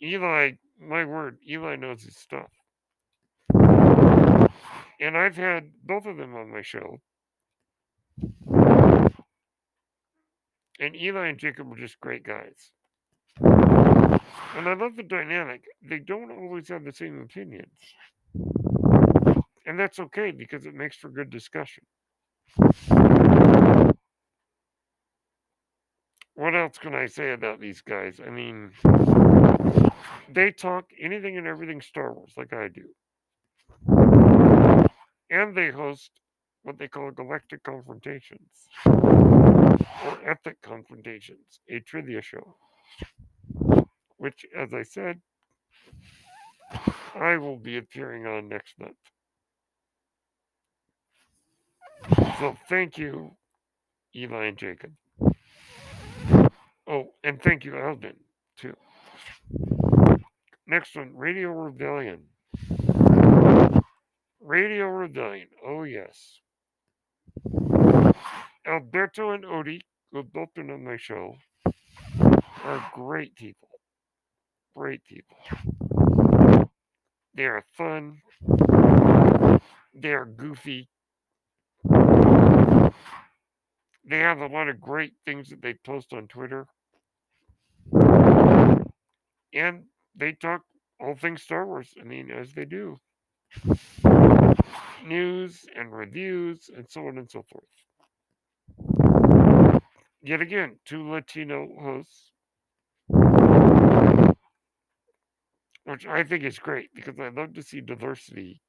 Eli, 0.03 0.53
my 0.81 1.05
word, 1.05 1.39
Eli 1.49 1.77
knows 1.77 2.03
his 2.03 2.17
stuff. 2.17 2.51
And 4.99 5.17
I've 5.17 5.37
had 5.37 5.71
both 5.85 6.07
of 6.07 6.17
them 6.17 6.35
on 6.35 6.51
my 6.51 6.63
show. 6.63 6.99
And 10.79 10.95
Eli 10.95 11.29
and 11.29 11.39
Jacob 11.39 11.73
are 11.73 11.77
just 11.77 12.01
great 12.01 12.25
guys. 12.25 12.73
And 13.41 14.69
I 14.69 14.75
love 14.75 14.97
the 14.97 15.03
dynamic. 15.03 15.65
They 15.83 15.99
don't 15.99 16.31
always 16.31 16.69
have 16.69 16.85
the 16.85 16.93
same 16.93 17.21
opinions. 17.23 17.79
And 19.67 19.79
that's 19.79 19.99
okay 19.99 20.31
because 20.31 20.67
it 20.67 20.75
makes 20.75 20.97
for 20.97 21.09
good 21.09 21.31
discussion. 21.31 21.85
What 26.37 26.55
else 26.55 26.77
can 26.77 26.95
I 26.95 27.07
say 27.07 27.33
about 27.33 27.61
these 27.61 27.81
guys? 27.81 28.21
I 28.25 28.29
mean, 28.29 28.71
they 30.31 30.53
talk 30.53 30.85
anything 31.01 31.39
and 31.39 31.47
everything 31.47 31.81
Star 31.81 32.13
Wars 32.13 32.35
like 32.37 32.53
I 32.53 32.69
do. 32.69 32.85
And 35.31 35.57
they 35.57 35.71
host 35.71 36.11
what 36.63 36.79
they 36.79 36.89
call 36.89 37.11
galactic 37.11 37.63
confrontations 37.63 38.69
or 38.85 40.19
epic 40.27 40.61
confrontations, 40.61 41.61
a 41.71 41.81
trivia 41.81 42.21
show. 42.21 42.57
Which, 44.19 44.45
as 44.55 44.75
I 44.75 44.83
said, 44.83 45.23
I 47.15 47.39
will 47.39 47.57
be 47.57 47.79
appearing 47.79 48.27
on 48.27 48.51
next 48.51 48.75
month. 48.79 48.97
So 52.39 52.55
thank 52.69 52.99
you, 52.99 53.31
Eli 54.15 54.49
and 54.49 54.59
Jacob. 54.59 54.93
Oh, 56.89 57.15
and 57.25 57.43
thank 57.43 57.65
you, 57.65 57.77
Alden, 57.77 58.17
too. 58.57 58.77
Next 60.67 60.95
one, 60.95 61.17
Radio 61.17 61.51
Rebellion. 61.51 62.21
Radio 64.41 64.87
Rebellion. 64.87 65.49
Oh, 65.67 65.83
yes. 65.83 66.41
Alberto 68.67 69.31
and 69.31 69.45
Odie, 69.45 69.81
who 70.11 70.19
have 70.19 70.33
both 70.33 70.55
been 70.55 70.71
on 70.71 70.85
my 70.85 70.97
show, 70.97 71.37
are 72.65 72.91
great 72.95 73.35
people. 73.35 73.69
Great 74.77 75.03
people. 75.05 75.37
They 77.35 77.47
are 77.47 77.65
fun. 77.77 78.23
They 79.95 80.13
are 80.13 80.27
goofy. 80.27 80.89
They 84.09 84.19
have 84.19 84.39
a 84.41 84.47
lot 84.47 84.69
of 84.69 84.81
great 84.81 85.15
things 85.25 85.51
that 85.51 85.63
they 85.63 85.75
post 85.75 86.13
on 86.13 86.29
Twitter. 86.29 86.67
And 89.55 89.85
they 90.15 90.33
talk 90.33 90.63
all 91.01 91.15
things 91.15 91.43
Star 91.43 91.67
Wars. 91.67 91.95
I 92.01 92.05
mean, 92.05 92.31
as 92.31 92.53
they 92.53 92.65
do 92.65 92.99
news 95.05 95.65
and 95.77 95.93
reviews 95.93 96.69
and 96.77 96.87
so 96.89 97.07
on 97.07 97.19
and 97.19 97.31
so 97.31 97.45
forth. 97.51 97.65
Yet 100.23 100.41
again, 100.41 100.77
two 100.85 101.09
Latino 101.09 101.69
hosts, 101.81 102.33
which 105.85 106.07
I 106.07 106.25
think 106.25 106.43
is 106.43 106.59
great 106.59 106.91
because 106.95 107.21
I 107.21 107.29
love 107.29 107.55
to 107.55 107.63
see 107.63 107.81
diversity 107.81 108.61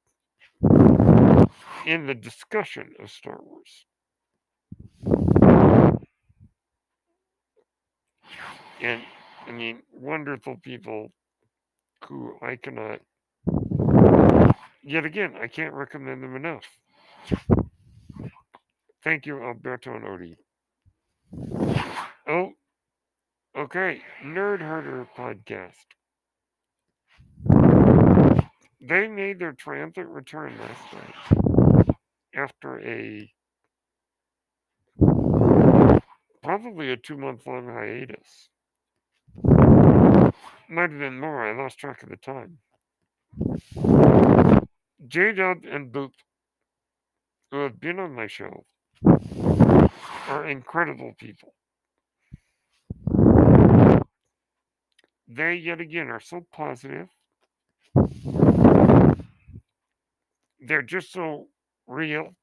in 1.84 2.06
the 2.06 2.14
discussion 2.14 2.92
of 3.00 3.10
Star 3.10 3.38
Wars. 3.42 3.86
And 8.80 9.02
I 9.48 9.52
mean, 9.52 9.82
wonderful 9.92 10.56
people 10.62 11.10
who 12.04 12.36
I 12.42 12.56
cannot, 12.56 13.00
yet 14.82 15.06
again, 15.06 15.34
I 15.40 15.46
can't 15.48 15.72
recommend 15.72 16.22
them 16.22 16.36
enough. 16.36 16.64
Thank 19.02 19.24
you, 19.24 19.42
Alberto 19.42 19.94
and 19.94 20.04
Odie. 20.04 20.36
Oh, 22.28 22.52
okay. 23.56 24.02
Nerd 24.22 24.60
Herder 24.60 25.08
podcast. 25.16 25.72
They 28.80 29.08
made 29.08 29.38
their 29.38 29.52
triumphant 29.52 30.08
return 30.08 30.54
last 30.60 30.92
night 30.92 31.86
after 32.34 32.80
a 32.80 33.32
probably 36.42 36.90
a 36.92 36.96
two 36.96 37.16
month 37.16 37.46
long 37.46 37.66
hiatus. 37.66 38.50
Might 40.68 40.90
have 40.90 40.98
been 40.98 41.18
more. 41.18 41.46
I 41.46 41.56
lost 41.56 41.78
track 41.78 42.02
of 42.02 42.10
the 42.10 42.16
time. 42.16 42.58
J 45.06 45.32
Dub 45.32 45.64
and 45.70 45.90
Boop, 45.92 46.10
who 47.50 47.60
have 47.60 47.80
been 47.80 47.98
on 47.98 48.14
my 48.14 48.26
show, 48.26 48.64
are 50.28 50.46
incredible 50.46 51.14
people. 51.18 51.54
They, 55.26 55.54
yet 55.54 55.80
again, 55.80 56.08
are 56.08 56.20
so 56.20 56.46
positive. 56.52 57.08
They're 60.60 60.82
just 60.82 61.12
so 61.12 61.48
real. 61.86 62.34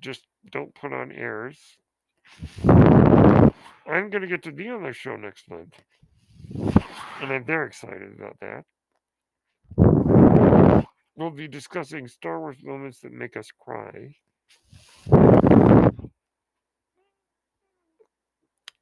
Just 0.00 0.26
don't 0.50 0.74
put 0.74 0.92
on 0.92 1.12
airs. 1.12 1.58
I'm 2.64 4.10
going 4.10 4.22
to 4.22 4.26
get 4.26 4.42
to 4.44 4.52
be 4.52 4.68
on 4.68 4.82
their 4.82 4.92
show 4.92 5.16
next 5.16 5.48
month. 5.50 5.74
And 7.22 7.46
very 7.46 7.68
excited 7.68 8.18
about 8.18 8.36
that. 8.40 8.64
We'll 11.14 11.30
be 11.30 11.46
discussing 11.46 12.08
Star 12.08 12.40
Wars 12.40 12.56
moments 12.64 12.98
that 13.00 13.12
make 13.12 13.36
us 13.36 13.48
cry. 13.56 14.16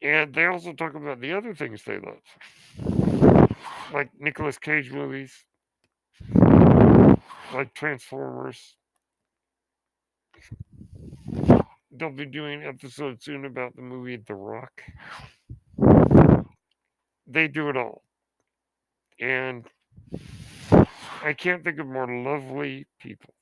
And 0.01 0.35
they 0.35 0.47
also 0.47 0.73
talk 0.73 0.95
about 0.95 1.21
the 1.21 1.35
other 1.35 1.55
things 1.55 1.83
they 1.85 1.99
love, 1.99 2.23
like 3.93 4.09
Nicolas 4.19 4.57
Cage 4.57 4.91
movies, 4.91 5.45
like 7.53 7.75
Transformers. 7.75 8.77
They'll 11.93 12.11
be 12.11 12.25
doing 12.25 12.63
an 12.63 12.69
episode 12.69 13.23
soon 13.23 13.45
about 13.45 13.77
the 13.77 13.83
movie 13.83 14.17
The 14.17 14.35
Rock. 14.35 14.83
They 17.27 17.47
do 17.47 17.69
it 17.69 17.77
all. 17.77 18.03
And 19.21 19.67
I 21.23 21.35
can't 21.35 21.63
think 21.63 21.79
of 21.79 21.87
more 21.87 22.07
lovely 22.07 22.87
people. 22.99 23.35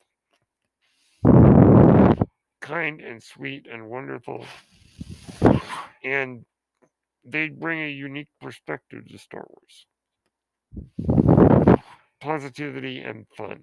Kind 2.61 3.01
and 3.01 3.23
sweet 3.23 3.67
and 3.71 3.89
wonderful. 3.89 4.45
And 6.05 6.45
they 7.25 7.49
bring 7.49 7.81
a 7.81 7.91
unique 7.91 8.29
perspective 8.41 9.07
to 9.09 9.19
Star 9.19 9.47
Wars 9.49 9.87
positivity 12.21 13.01
and 13.01 13.27
fun. 13.37 13.63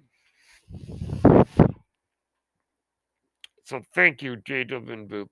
So 3.64 3.82
thank 3.94 4.22
you, 4.22 4.36
J. 4.36 4.60
and 4.62 5.08
Boop. 5.08 5.28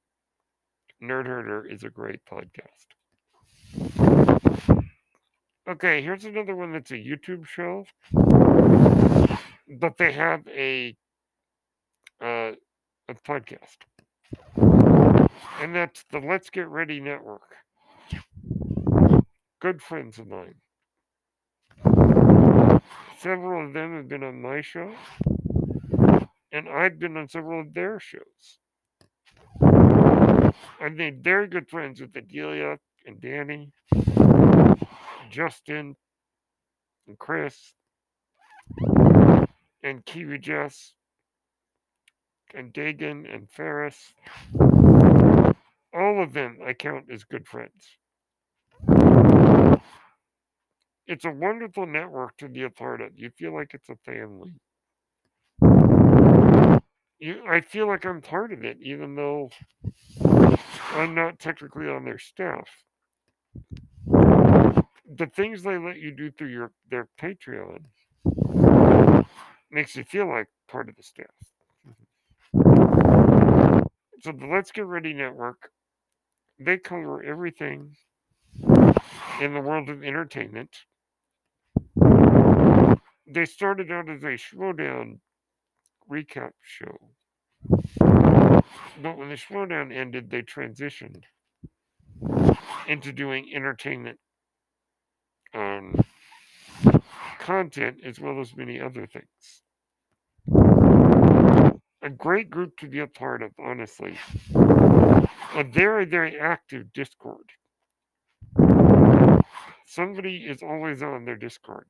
Nerd 1.02 1.26
Herder 1.26 1.66
is 1.66 1.84
a 1.84 1.90
great 1.90 2.20
podcast. 2.30 2.86
Okay, 5.66 6.02
here's 6.02 6.26
another 6.26 6.54
one 6.54 6.72
that's 6.72 6.90
a 6.90 6.94
YouTube 6.94 7.46
show, 7.46 7.86
but 9.66 9.96
they 9.96 10.12
have 10.12 10.46
a 10.46 10.94
uh, 12.20 12.52
a 13.08 13.14
podcast, 13.26 13.78
and 15.62 15.74
that's 15.74 16.04
the 16.12 16.18
Let's 16.18 16.50
Get 16.50 16.68
Ready 16.68 17.00
Network. 17.00 17.56
Good 19.58 19.80
friends 19.80 20.18
of 20.18 20.28
mine. 20.28 20.56
Several 23.18 23.66
of 23.66 23.72
them 23.72 23.96
have 23.96 24.08
been 24.08 24.22
on 24.22 24.42
my 24.42 24.60
show, 24.60 24.92
and 26.52 26.68
I've 26.68 26.98
been 26.98 27.16
on 27.16 27.26
several 27.26 27.62
of 27.62 27.72
their 27.72 27.98
shows. 27.98 28.58
I 30.78 30.90
made 30.90 31.24
very 31.24 31.46
good 31.46 31.70
friends 31.70 32.02
with 32.02 32.12
Adelia 32.12 32.76
and 33.06 33.18
Danny, 33.18 33.72
Justin, 35.30 35.96
and 37.06 37.18
Chris, 37.18 37.74
and 39.82 40.04
Kiwi 40.04 40.38
Jess, 40.38 40.94
and 42.54 42.72
Dagan 42.72 43.32
and 43.32 43.50
Ferris. 43.50 44.14
All 45.92 46.22
of 46.22 46.32
them 46.32 46.58
I 46.64 46.72
count 46.72 47.06
as 47.12 47.24
good 47.24 47.46
friends. 47.46 47.98
It's 51.06 51.24
a 51.26 51.30
wonderful 51.30 51.86
network 51.86 52.36
to 52.38 52.48
be 52.48 52.62
a 52.62 52.70
part 52.70 53.00
of. 53.00 53.10
You 53.16 53.30
feel 53.30 53.54
like 53.54 53.74
it's 53.74 53.90
a 53.90 53.96
family. 54.04 54.54
You, 57.18 57.42
I 57.48 57.60
feel 57.60 57.86
like 57.86 58.04
I'm 58.06 58.20
part 58.22 58.52
of 58.52 58.64
it, 58.64 58.78
even 58.80 59.14
though 59.14 59.50
I'm 60.92 61.14
not 61.14 61.38
technically 61.38 61.88
on 61.88 62.04
their 62.04 62.18
staff. 62.18 62.68
The 65.16 65.26
things 65.26 65.62
they 65.62 65.78
let 65.78 65.98
you 65.98 66.10
do 66.10 66.30
through 66.32 66.48
your 66.48 66.72
their 66.90 67.08
Patreon 67.20 67.84
makes 69.70 69.94
you 69.94 70.02
feel 70.02 70.28
like 70.28 70.48
part 70.68 70.88
of 70.88 70.96
the 70.96 71.02
staff. 71.04 71.26
Mm-hmm. 72.56 73.82
So 74.20 74.32
the 74.32 74.46
Let's 74.46 74.72
Get 74.72 74.86
Ready 74.86 75.12
Network, 75.14 75.70
they 76.58 76.78
cover 76.78 77.22
everything 77.22 77.96
in 79.40 79.54
the 79.54 79.60
world 79.60 79.88
of 79.88 80.02
entertainment. 80.02 80.70
They 83.26 83.44
started 83.44 83.92
out 83.92 84.08
as 84.08 84.22
a 84.24 84.36
Schmoedown 84.36 85.18
recap 86.10 86.52
show. 86.60 87.10
But 87.98 89.16
when 89.16 89.28
the 89.28 89.36
Schmoedown 89.36 89.94
ended, 89.94 90.30
they 90.30 90.42
transitioned 90.42 91.22
into 92.88 93.12
doing 93.12 93.50
entertainment 93.54 94.18
um, 95.54 95.94
content 97.38 97.98
as 98.04 98.18
well 98.20 98.40
as 98.40 98.56
many 98.56 98.80
other 98.80 99.06
things. 99.06 99.62
A 102.02 102.10
great 102.10 102.50
group 102.50 102.76
to 102.78 102.86
be 102.86 102.98
a 102.98 103.06
part 103.06 103.42
of, 103.42 103.52
honestly. 103.58 104.18
A 104.54 105.64
very, 105.64 106.04
very 106.04 106.38
active 106.38 106.92
Discord. 106.92 107.50
Somebody 109.86 110.44
is 110.46 110.62
always 110.62 111.02
on 111.02 111.24
their 111.24 111.36
Discord. 111.36 111.86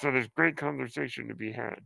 So 0.00 0.10
there's 0.10 0.28
great 0.28 0.56
conversation 0.56 1.28
to 1.28 1.34
be 1.34 1.52
had. 1.52 1.80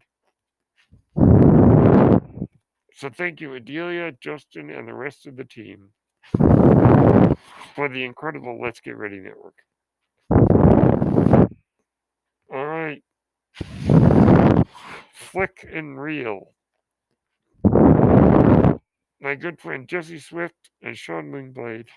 So 2.93 3.11
thank 3.11 3.41
you, 3.41 3.55
Adelia, 3.55 4.13
Justin, 4.21 4.71
and 4.71 4.87
the 4.87 4.95
rest 4.95 5.27
of 5.27 5.37
the 5.37 5.45
team 5.45 5.89
for 7.75 7.89
the 7.89 8.05
incredible 8.05 8.61
Let's 8.61 8.81
Get 8.81 8.97
Ready 8.97 9.19
Network. 9.19 9.57
All 12.53 12.67
right. 12.67 13.03
Flick 15.15 15.67
and 15.73 16.01
Reel. 16.01 16.55
My 19.21 19.35
good 19.35 19.61
friend 19.61 19.89
Jesse 19.89 20.19
Swift 20.19 20.71
and 20.83 20.97
Sean 20.97 21.31
Wingblade. 21.33 21.89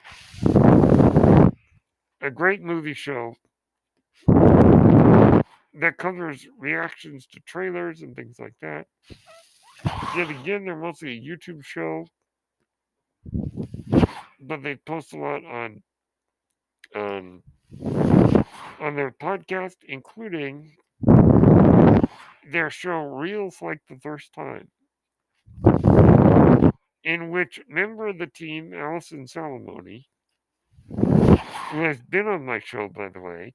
A 2.21 2.31
great 2.31 2.61
movie 2.61 2.93
show 2.93 3.35
that 5.79 5.97
covers 5.97 6.47
reactions 6.57 7.27
to 7.27 7.39
trailers 7.41 8.01
and 8.01 8.15
things 8.15 8.37
like 8.39 8.55
that. 8.61 8.87
Yet 10.15 10.29
again, 10.29 10.65
they're 10.65 10.75
mostly 10.75 11.17
a 11.17 11.21
YouTube 11.21 11.63
show, 11.63 12.07
but 14.39 14.63
they 14.63 14.75
post 14.75 15.13
a 15.13 15.17
lot 15.17 15.45
on 15.45 15.83
um, 16.95 17.43
on 18.79 18.95
their 18.95 19.11
podcast, 19.11 19.75
including 19.87 20.71
their 22.51 22.69
show 22.69 23.03
Reels 23.03 23.61
Like 23.61 23.81
the 23.89 23.97
First 23.97 24.33
Time, 24.33 24.69
in 27.03 27.29
which 27.29 27.61
member 27.67 28.07
of 28.07 28.17
the 28.17 28.27
team, 28.27 28.73
Allison 28.73 29.25
Salamoni, 29.25 30.05
who 30.89 31.81
has 31.81 32.01
been 32.01 32.27
on 32.27 32.45
my 32.45 32.59
show, 32.59 32.89
by 32.89 33.09
the 33.09 33.19
way, 33.19 33.53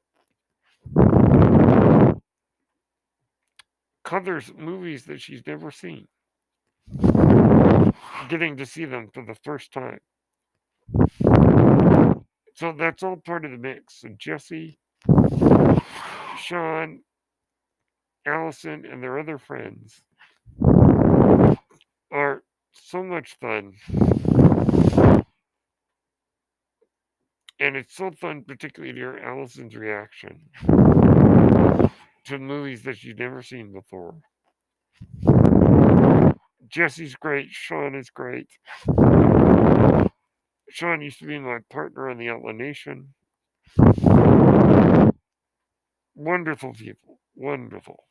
covers 4.04 4.52
movies 4.56 5.04
that 5.06 5.20
she's 5.20 5.46
never 5.46 5.70
seen, 5.70 6.06
getting 8.28 8.56
to 8.56 8.66
see 8.66 8.84
them 8.84 9.08
for 9.12 9.24
the 9.24 9.36
first 9.42 9.72
time. 9.72 10.00
So 12.54 12.72
that's 12.72 13.02
all 13.02 13.16
part 13.16 13.44
of 13.44 13.50
the 13.50 13.56
mix. 13.56 14.00
So 14.00 14.08
Jesse, 14.18 14.78
Sean, 16.36 17.00
Allison, 18.26 18.84
and 18.86 19.02
their 19.02 19.18
other 19.18 19.38
friends 19.38 20.02
are 22.10 22.42
so 22.72 23.02
much 23.02 23.36
fun. 23.40 23.72
And 27.58 27.76
it's 27.76 27.94
so 27.94 28.10
fun, 28.10 28.44
particularly 28.46 28.92
to 28.92 28.98
hear 28.98 29.20
Allison's 29.24 29.76
reaction 29.76 30.40
to 32.24 32.38
movies 32.38 32.82
that 32.82 32.98
she's 32.98 33.16
never 33.16 33.42
seen 33.42 33.72
before. 33.72 34.16
Jesse's 36.68 37.14
great. 37.14 37.50
Sean 37.50 37.94
is 37.94 38.10
great. 38.10 38.48
Sean 40.70 41.02
used 41.02 41.18
to 41.18 41.26
be 41.26 41.38
my 41.38 41.58
partner 41.70 42.08
on 42.08 42.18
the 42.18 42.30
Outlaw 42.30 42.52
Nation. 42.52 43.14
Wonderful 46.14 46.72
people. 46.72 47.20
Wonderful. 47.34 48.04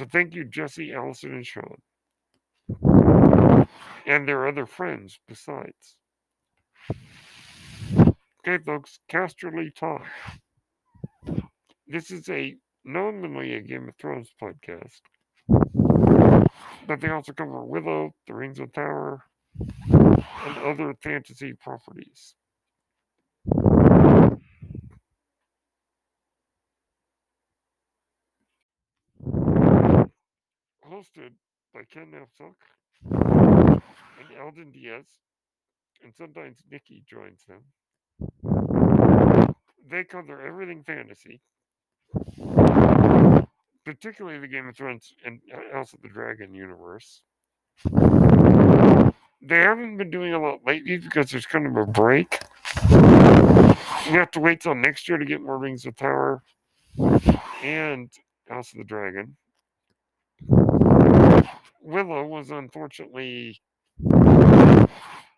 So 0.00 0.06
thank 0.06 0.34
you, 0.34 0.44
Jesse, 0.46 0.94
Allison, 0.94 1.34
and 1.34 1.46
Sean. 1.46 1.76
And 4.06 4.26
their 4.26 4.48
other 4.48 4.64
friends 4.64 5.20
besides. 5.28 5.98
Okay, 8.48 8.64
folks, 8.64 9.00
Casterly 9.10 9.74
Talk. 9.74 10.06
This 11.86 12.10
is 12.10 12.26
a 12.30 12.56
nominally 12.82 13.56
a 13.56 13.60
Game 13.60 13.90
of 13.90 13.96
Thrones 13.96 14.30
podcast. 14.42 15.02
But 16.86 17.02
they 17.02 17.10
also 17.10 17.34
cover 17.34 17.62
Willow, 17.62 18.14
The 18.26 18.32
Rings 18.32 18.58
of 18.58 18.72
Power, 18.72 19.22
and 19.90 20.58
other 20.64 20.94
fantasy 21.02 21.52
properties. 21.52 22.36
Hosted 30.90 31.30
by 31.72 31.82
Ken 31.84 32.12
Napzok 32.12 32.56
and 33.12 34.40
Alden 34.42 34.72
Diaz, 34.72 35.06
and 36.02 36.12
sometimes 36.12 36.58
Nikki 36.68 37.04
joins 37.08 37.44
them. 37.44 37.62
They 39.88 40.02
cover 40.02 40.44
everything 40.44 40.82
fantasy, 40.82 41.42
particularly 43.84 44.40
the 44.40 44.48
Game 44.48 44.66
of 44.66 44.76
Thrones 44.76 45.14
and 45.24 45.40
uh, 45.54 45.72
House 45.72 45.92
of 45.92 46.02
the 46.02 46.08
Dragon 46.08 46.54
universe. 46.54 47.22
They 49.42 49.60
haven't 49.60 49.96
been 49.96 50.10
doing 50.10 50.34
a 50.34 50.42
lot 50.42 50.58
lately 50.66 50.96
because 50.98 51.30
there's 51.30 51.46
kind 51.46 51.68
of 51.68 51.76
a 51.76 51.86
break. 51.86 52.40
We 52.90 54.16
have 54.16 54.32
to 54.32 54.40
wait 54.40 54.60
till 54.60 54.74
next 54.74 55.08
year 55.08 55.18
to 55.18 55.24
get 55.24 55.40
more 55.40 55.56
Rings 55.56 55.86
of 55.86 55.96
Power 55.96 56.42
and 57.62 58.10
House 58.48 58.72
of 58.72 58.78
the 58.78 58.84
Dragon. 58.84 59.36
Willow 61.82 62.26
was 62.26 62.50
unfortunately 62.50 63.60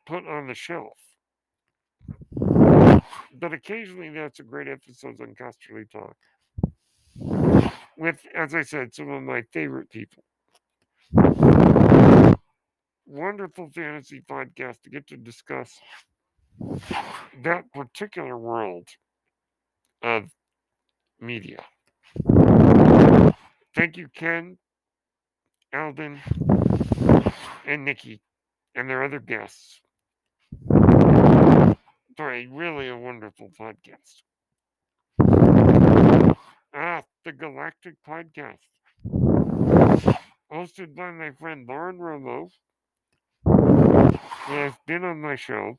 put 0.07 0.26
on 0.26 0.46
the 0.46 0.55
shelf. 0.55 0.98
But 3.35 3.52
occasionally 3.52 4.11
that's 4.11 4.40
a 4.40 4.44
great 4.44 4.68
episode 4.68 5.20
on 5.20 5.35
Casterly 5.35 5.90
Talk. 5.90 6.16
With, 7.96 8.20
as 8.35 8.55
I 8.55 8.62
said, 8.62 8.94
some 8.94 9.11
of 9.11 9.22
my 9.22 9.42
favorite 9.52 9.90
people. 9.90 10.24
Wonderful 13.07 13.70
fantasy 13.74 14.20
podcast 14.20 14.83
to 14.83 14.90
get 14.90 15.07
to 15.09 15.16
discuss 15.16 15.78
that 17.42 17.70
particular 17.72 18.38
world 18.38 18.88
of 20.02 20.31
media. 21.20 21.64
Thank 23.74 23.96
you, 23.96 24.09
Ken, 24.14 24.59
Alden, 25.75 26.21
and 27.67 27.85
Nikki, 27.85 28.21
and 28.75 28.89
their 28.91 29.03
other 29.05 29.21
guests 29.21 29.81
for 32.17 32.33
a 32.33 32.47
really 32.47 32.89
a 32.89 32.97
wonderful 32.97 33.51
podcast. 33.59 34.23
Ah, 36.75 37.03
the 37.25 37.33
Galactic 37.33 37.95
Podcast. 38.07 38.59
Hosted 40.53 40.95
by 40.95 41.11
my 41.11 41.31
friend 41.31 41.67
Lauren 41.67 41.99
Romo, 41.99 42.51
who 43.45 44.53
has 44.53 44.75
been 44.87 45.05
on 45.05 45.21
my 45.21 45.37
show. 45.37 45.79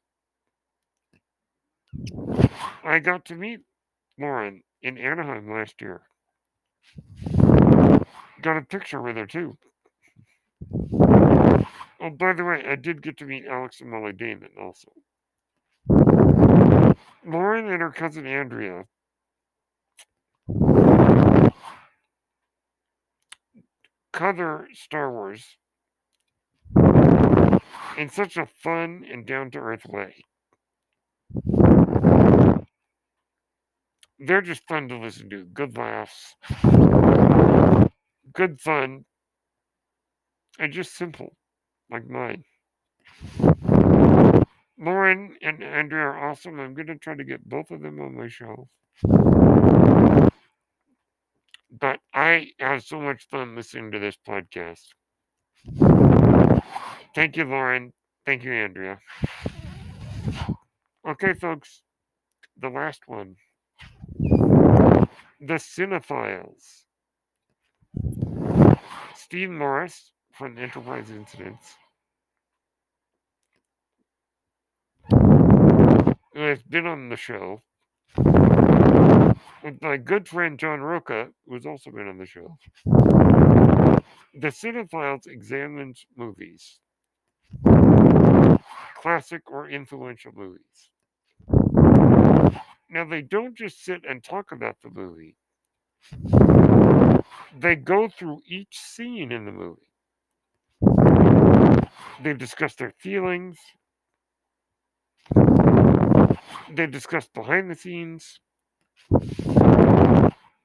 I 2.84 3.00
got 3.00 3.26
to 3.26 3.36
meet 3.36 3.62
Lauren 4.20 4.64
in 4.82 4.98
Anaheim 4.98 5.52
last 5.52 5.82
year. 5.82 6.02
Got 8.42 8.58
a 8.58 8.62
picture 8.62 9.02
with 9.02 9.16
her 9.16 9.26
too. 9.26 9.58
Oh, 12.06 12.10
by 12.10 12.34
the 12.34 12.44
way, 12.44 12.62
I 12.70 12.76
did 12.76 13.02
get 13.02 13.18
to 13.20 13.26
meet 13.26 13.46
Alex 13.50 13.80
and 13.80 13.90
Molly 13.90 14.12
Damon 14.12 14.50
also. 14.62 14.92
Lauren 17.26 17.72
and 17.72 17.82
her 17.82 17.92
cousin 17.92 18.28
Andrea 18.28 18.84
cover 24.12 24.68
Star 24.74 25.10
Wars 25.10 25.46
in 27.98 28.10
such 28.10 28.36
a 28.36 28.48
fun 28.48 29.06
and 29.10 29.26
down 29.26 29.50
to 29.52 29.60
earth 29.60 29.86
way. 29.86 30.26
They're 34.20 34.42
just 34.42 34.68
fun 34.68 34.90
to 34.90 34.98
listen 34.98 35.30
to. 35.30 35.46
Good 35.46 35.78
laughs, 35.78 36.36
good 38.34 38.60
fun, 38.60 39.06
and 40.60 40.74
just 40.74 40.96
simple, 40.98 41.38
like 41.94 42.10
mine. 42.10 42.44
Lauren 44.80 45.38
and 45.42 45.64
Andrea 45.64 46.02
are 46.02 46.30
awesome. 46.30 46.60
I'm 46.60 46.74
going 46.74 46.88
to 46.88 46.96
try 46.96 47.16
to 47.16 47.24
get 47.24 47.48
both 47.48 47.70
of 47.72 47.82
them 47.82 48.02
on 48.02 48.18
my 48.18 48.28
show. 48.28 48.68
But 51.80 52.00
I 52.14 52.50
have 52.60 52.84
so 52.84 53.00
much 53.00 53.28
fun 53.30 53.56
listening 53.56 53.92
to 53.92 54.00
this 54.00 54.18
podcast. 54.28 54.88
Thank 57.16 57.38
you, 57.38 57.46
Lauren. 57.46 57.94
Thank 58.26 58.44
you, 58.44 58.54
Andrea. 58.54 59.00
Okay, 61.08 61.34
folks, 61.34 61.84
the 62.58 62.70
last 62.70 63.04
one 63.08 63.36
The 65.40 65.56
Cinephiles. 65.56 66.86
Steve 69.16 69.50
Morris 69.50 70.12
from 70.32 70.58
Enterprise 70.58 71.10
Incidents. 71.12 71.76
Who 76.34 76.42
has 76.42 76.64
been 76.64 76.88
on 76.88 77.10
the 77.10 77.18
show 77.18 77.62
with 79.64 79.82
my 79.82 79.98
good 79.98 80.28
friend 80.28 80.58
John 80.60 80.82
Roca, 80.82 81.30
who's 81.48 81.66
also 81.66 81.92
been 81.92 82.08
on 82.08 82.18
the 82.18 82.26
show. 82.26 82.58
The 84.34 84.48
Cinephiles 84.48 85.28
examines 85.28 86.06
movies, 86.16 86.80
classic 88.96 89.44
or 89.52 89.70
influential 89.70 90.32
movies. 90.36 90.90
Now, 92.90 93.06
they 93.06 93.22
don't 93.22 93.56
just 93.56 93.84
sit 93.84 94.02
and 94.08 94.24
talk 94.24 94.52
about 94.52 94.78
the 94.84 94.90
movie, 94.90 95.36
they 97.60 97.76
go 97.76 98.10
through 98.10 98.42
each 98.48 98.80
scene 98.80 99.32
in 99.32 99.46
the 99.46 99.52
movie. 99.52 99.90
They 102.22 102.34
discuss 102.34 102.76
their 102.76 102.94
feelings, 102.98 103.58
they 106.72 106.88
discuss 106.88 107.28
behind 107.28 107.70
the 107.70 107.76
scenes, 107.76 108.40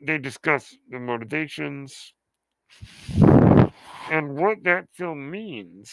they 0.01 0.19
discuss 0.19 0.77
the 0.91 0.99
motivations 0.99 2.15
and 4.11 4.37
what 4.37 4.63
that 4.65 4.87
film 4.95 5.31
means 5.31 5.91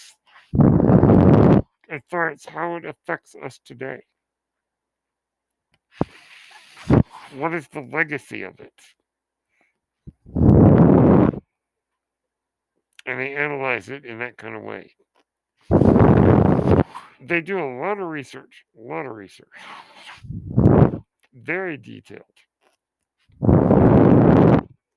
as 1.90 2.02
far 2.10 2.30
as 2.30 2.46
how 2.46 2.76
it 2.76 2.86
affects 2.86 3.36
us 3.44 3.60
today. 3.66 4.02
What 7.36 7.54
is 7.54 7.68
the 7.68 7.82
legacy 7.82 8.44
of 8.44 8.60
it? 8.60 8.74
And 13.06 13.20
they 13.20 13.36
analyze 13.36 13.90
it 13.90 14.06
in 14.06 14.20
that 14.20 14.38
kind 14.38 14.56
of 14.56 14.64
way. 14.64 14.96
They 17.22 17.42
do 17.42 17.60
a 17.60 17.80
lot 17.80 18.00
of 18.00 18.08
research, 18.08 18.66
a 18.78 18.82
lot 18.82 19.06
of 19.06 19.16
research. 19.16 19.48
Very 21.34 21.78
detailed. 21.78 22.24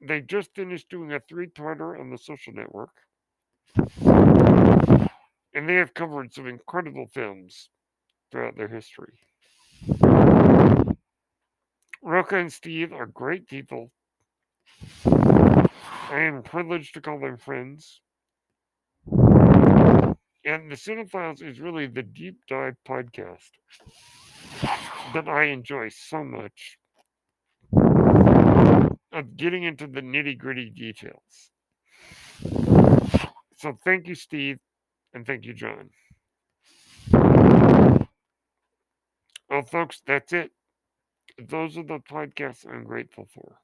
They 0.00 0.20
just 0.22 0.54
finished 0.54 0.88
doing 0.88 1.12
a 1.12 1.20
three 1.20 1.46
parter 1.46 1.98
on 1.98 2.10
the 2.10 2.18
social 2.18 2.52
network. 2.52 2.90
And 5.54 5.68
they 5.68 5.74
have 5.74 5.94
covered 5.94 6.32
some 6.32 6.46
incredible 6.46 7.06
films 7.06 7.68
throughout 8.30 8.56
their 8.56 8.68
history. 8.68 9.18
Roca 12.02 12.36
and 12.36 12.52
Steve 12.52 12.92
are 12.92 13.06
great 13.06 13.48
people. 13.48 13.90
I 15.04 16.20
am 16.20 16.42
privileged 16.42 16.94
to 16.94 17.00
call 17.00 17.18
them 17.18 17.36
friends. 17.36 18.00
And 20.48 20.70
the 20.70 20.76
Cinephiles 20.76 21.42
is 21.46 21.60
really 21.60 21.86
the 21.88 22.02
deep 22.02 22.38
dive 22.48 22.76
podcast 22.88 23.50
that 25.12 25.28
I 25.28 25.44
enjoy 25.44 25.90
so 25.90 26.24
much 26.24 26.78
of 29.12 29.36
getting 29.36 29.64
into 29.64 29.86
the 29.86 30.00
nitty 30.00 30.38
gritty 30.38 30.70
details. 30.70 31.50
So 33.58 33.78
thank 33.84 34.08
you, 34.08 34.14
Steve, 34.14 34.58
and 35.12 35.26
thank 35.26 35.44
you, 35.44 35.52
John. 35.52 35.90
Well, 39.50 39.62
folks, 39.70 40.00
that's 40.06 40.32
it. 40.32 40.50
Those 41.38 41.76
are 41.76 41.84
the 41.84 41.98
podcasts 41.98 42.66
I'm 42.66 42.84
grateful 42.84 43.28
for. 43.34 43.58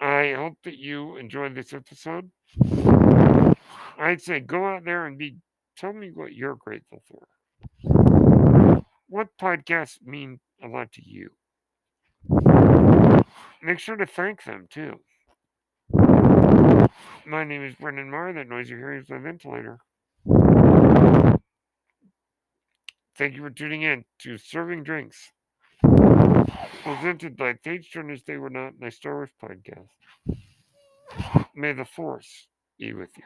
I 0.00 0.32
hope 0.32 0.56
that 0.64 0.78
you 0.78 1.18
enjoyed 1.18 1.54
this 1.54 1.74
episode. 1.74 2.30
I'd 3.98 4.20
say 4.20 4.40
go 4.40 4.66
out 4.66 4.84
there 4.84 5.06
and 5.06 5.16
be 5.16 5.36
tell 5.76 5.92
me 5.92 6.10
what 6.12 6.34
you're 6.34 6.56
grateful 6.56 7.02
for. 7.08 8.82
What 9.08 9.28
podcasts 9.40 10.02
mean 10.04 10.40
a 10.62 10.68
lot 10.68 10.92
to 10.92 11.02
you? 11.04 11.30
Make 13.62 13.78
sure 13.78 13.96
to 13.96 14.06
thank 14.06 14.44
them 14.44 14.66
too. 14.70 15.00
My 17.24 17.44
name 17.44 17.64
is 17.64 17.74
Brendan 17.74 18.10
Marr. 18.10 18.32
That 18.32 18.48
noise 18.48 18.68
you're 18.68 18.78
hearing 18.78 19.02
is 19.02 19.08
my 19.08 19.18
ventilator. 19.18 19.78
Thank 23.16 23.34
you 23.34 23.42
for 23.42 23.50
tuning 23.50 23.82
in 23.82 24.04
to 24.20 24.36
Serving 24.36 24.82
Drinks, 24.82 25.32
presented 26.82 27.36
by 27.36 27.54
Page 27.54 27.90
Turners 27.92 28.22
They 28.24 28.36
Were 28.36 28.50
Not, 28.50 28.74
my 28.78 28.90
Star 28.90 29.14
Wars 29.14 29.30
podcast. 29.42 29.88
May 31.54 31.72
the 31.72 31.86
Force 31.86 32.48
be 32.78 32.92
with 32.92 33.10
you. 33.16 33.24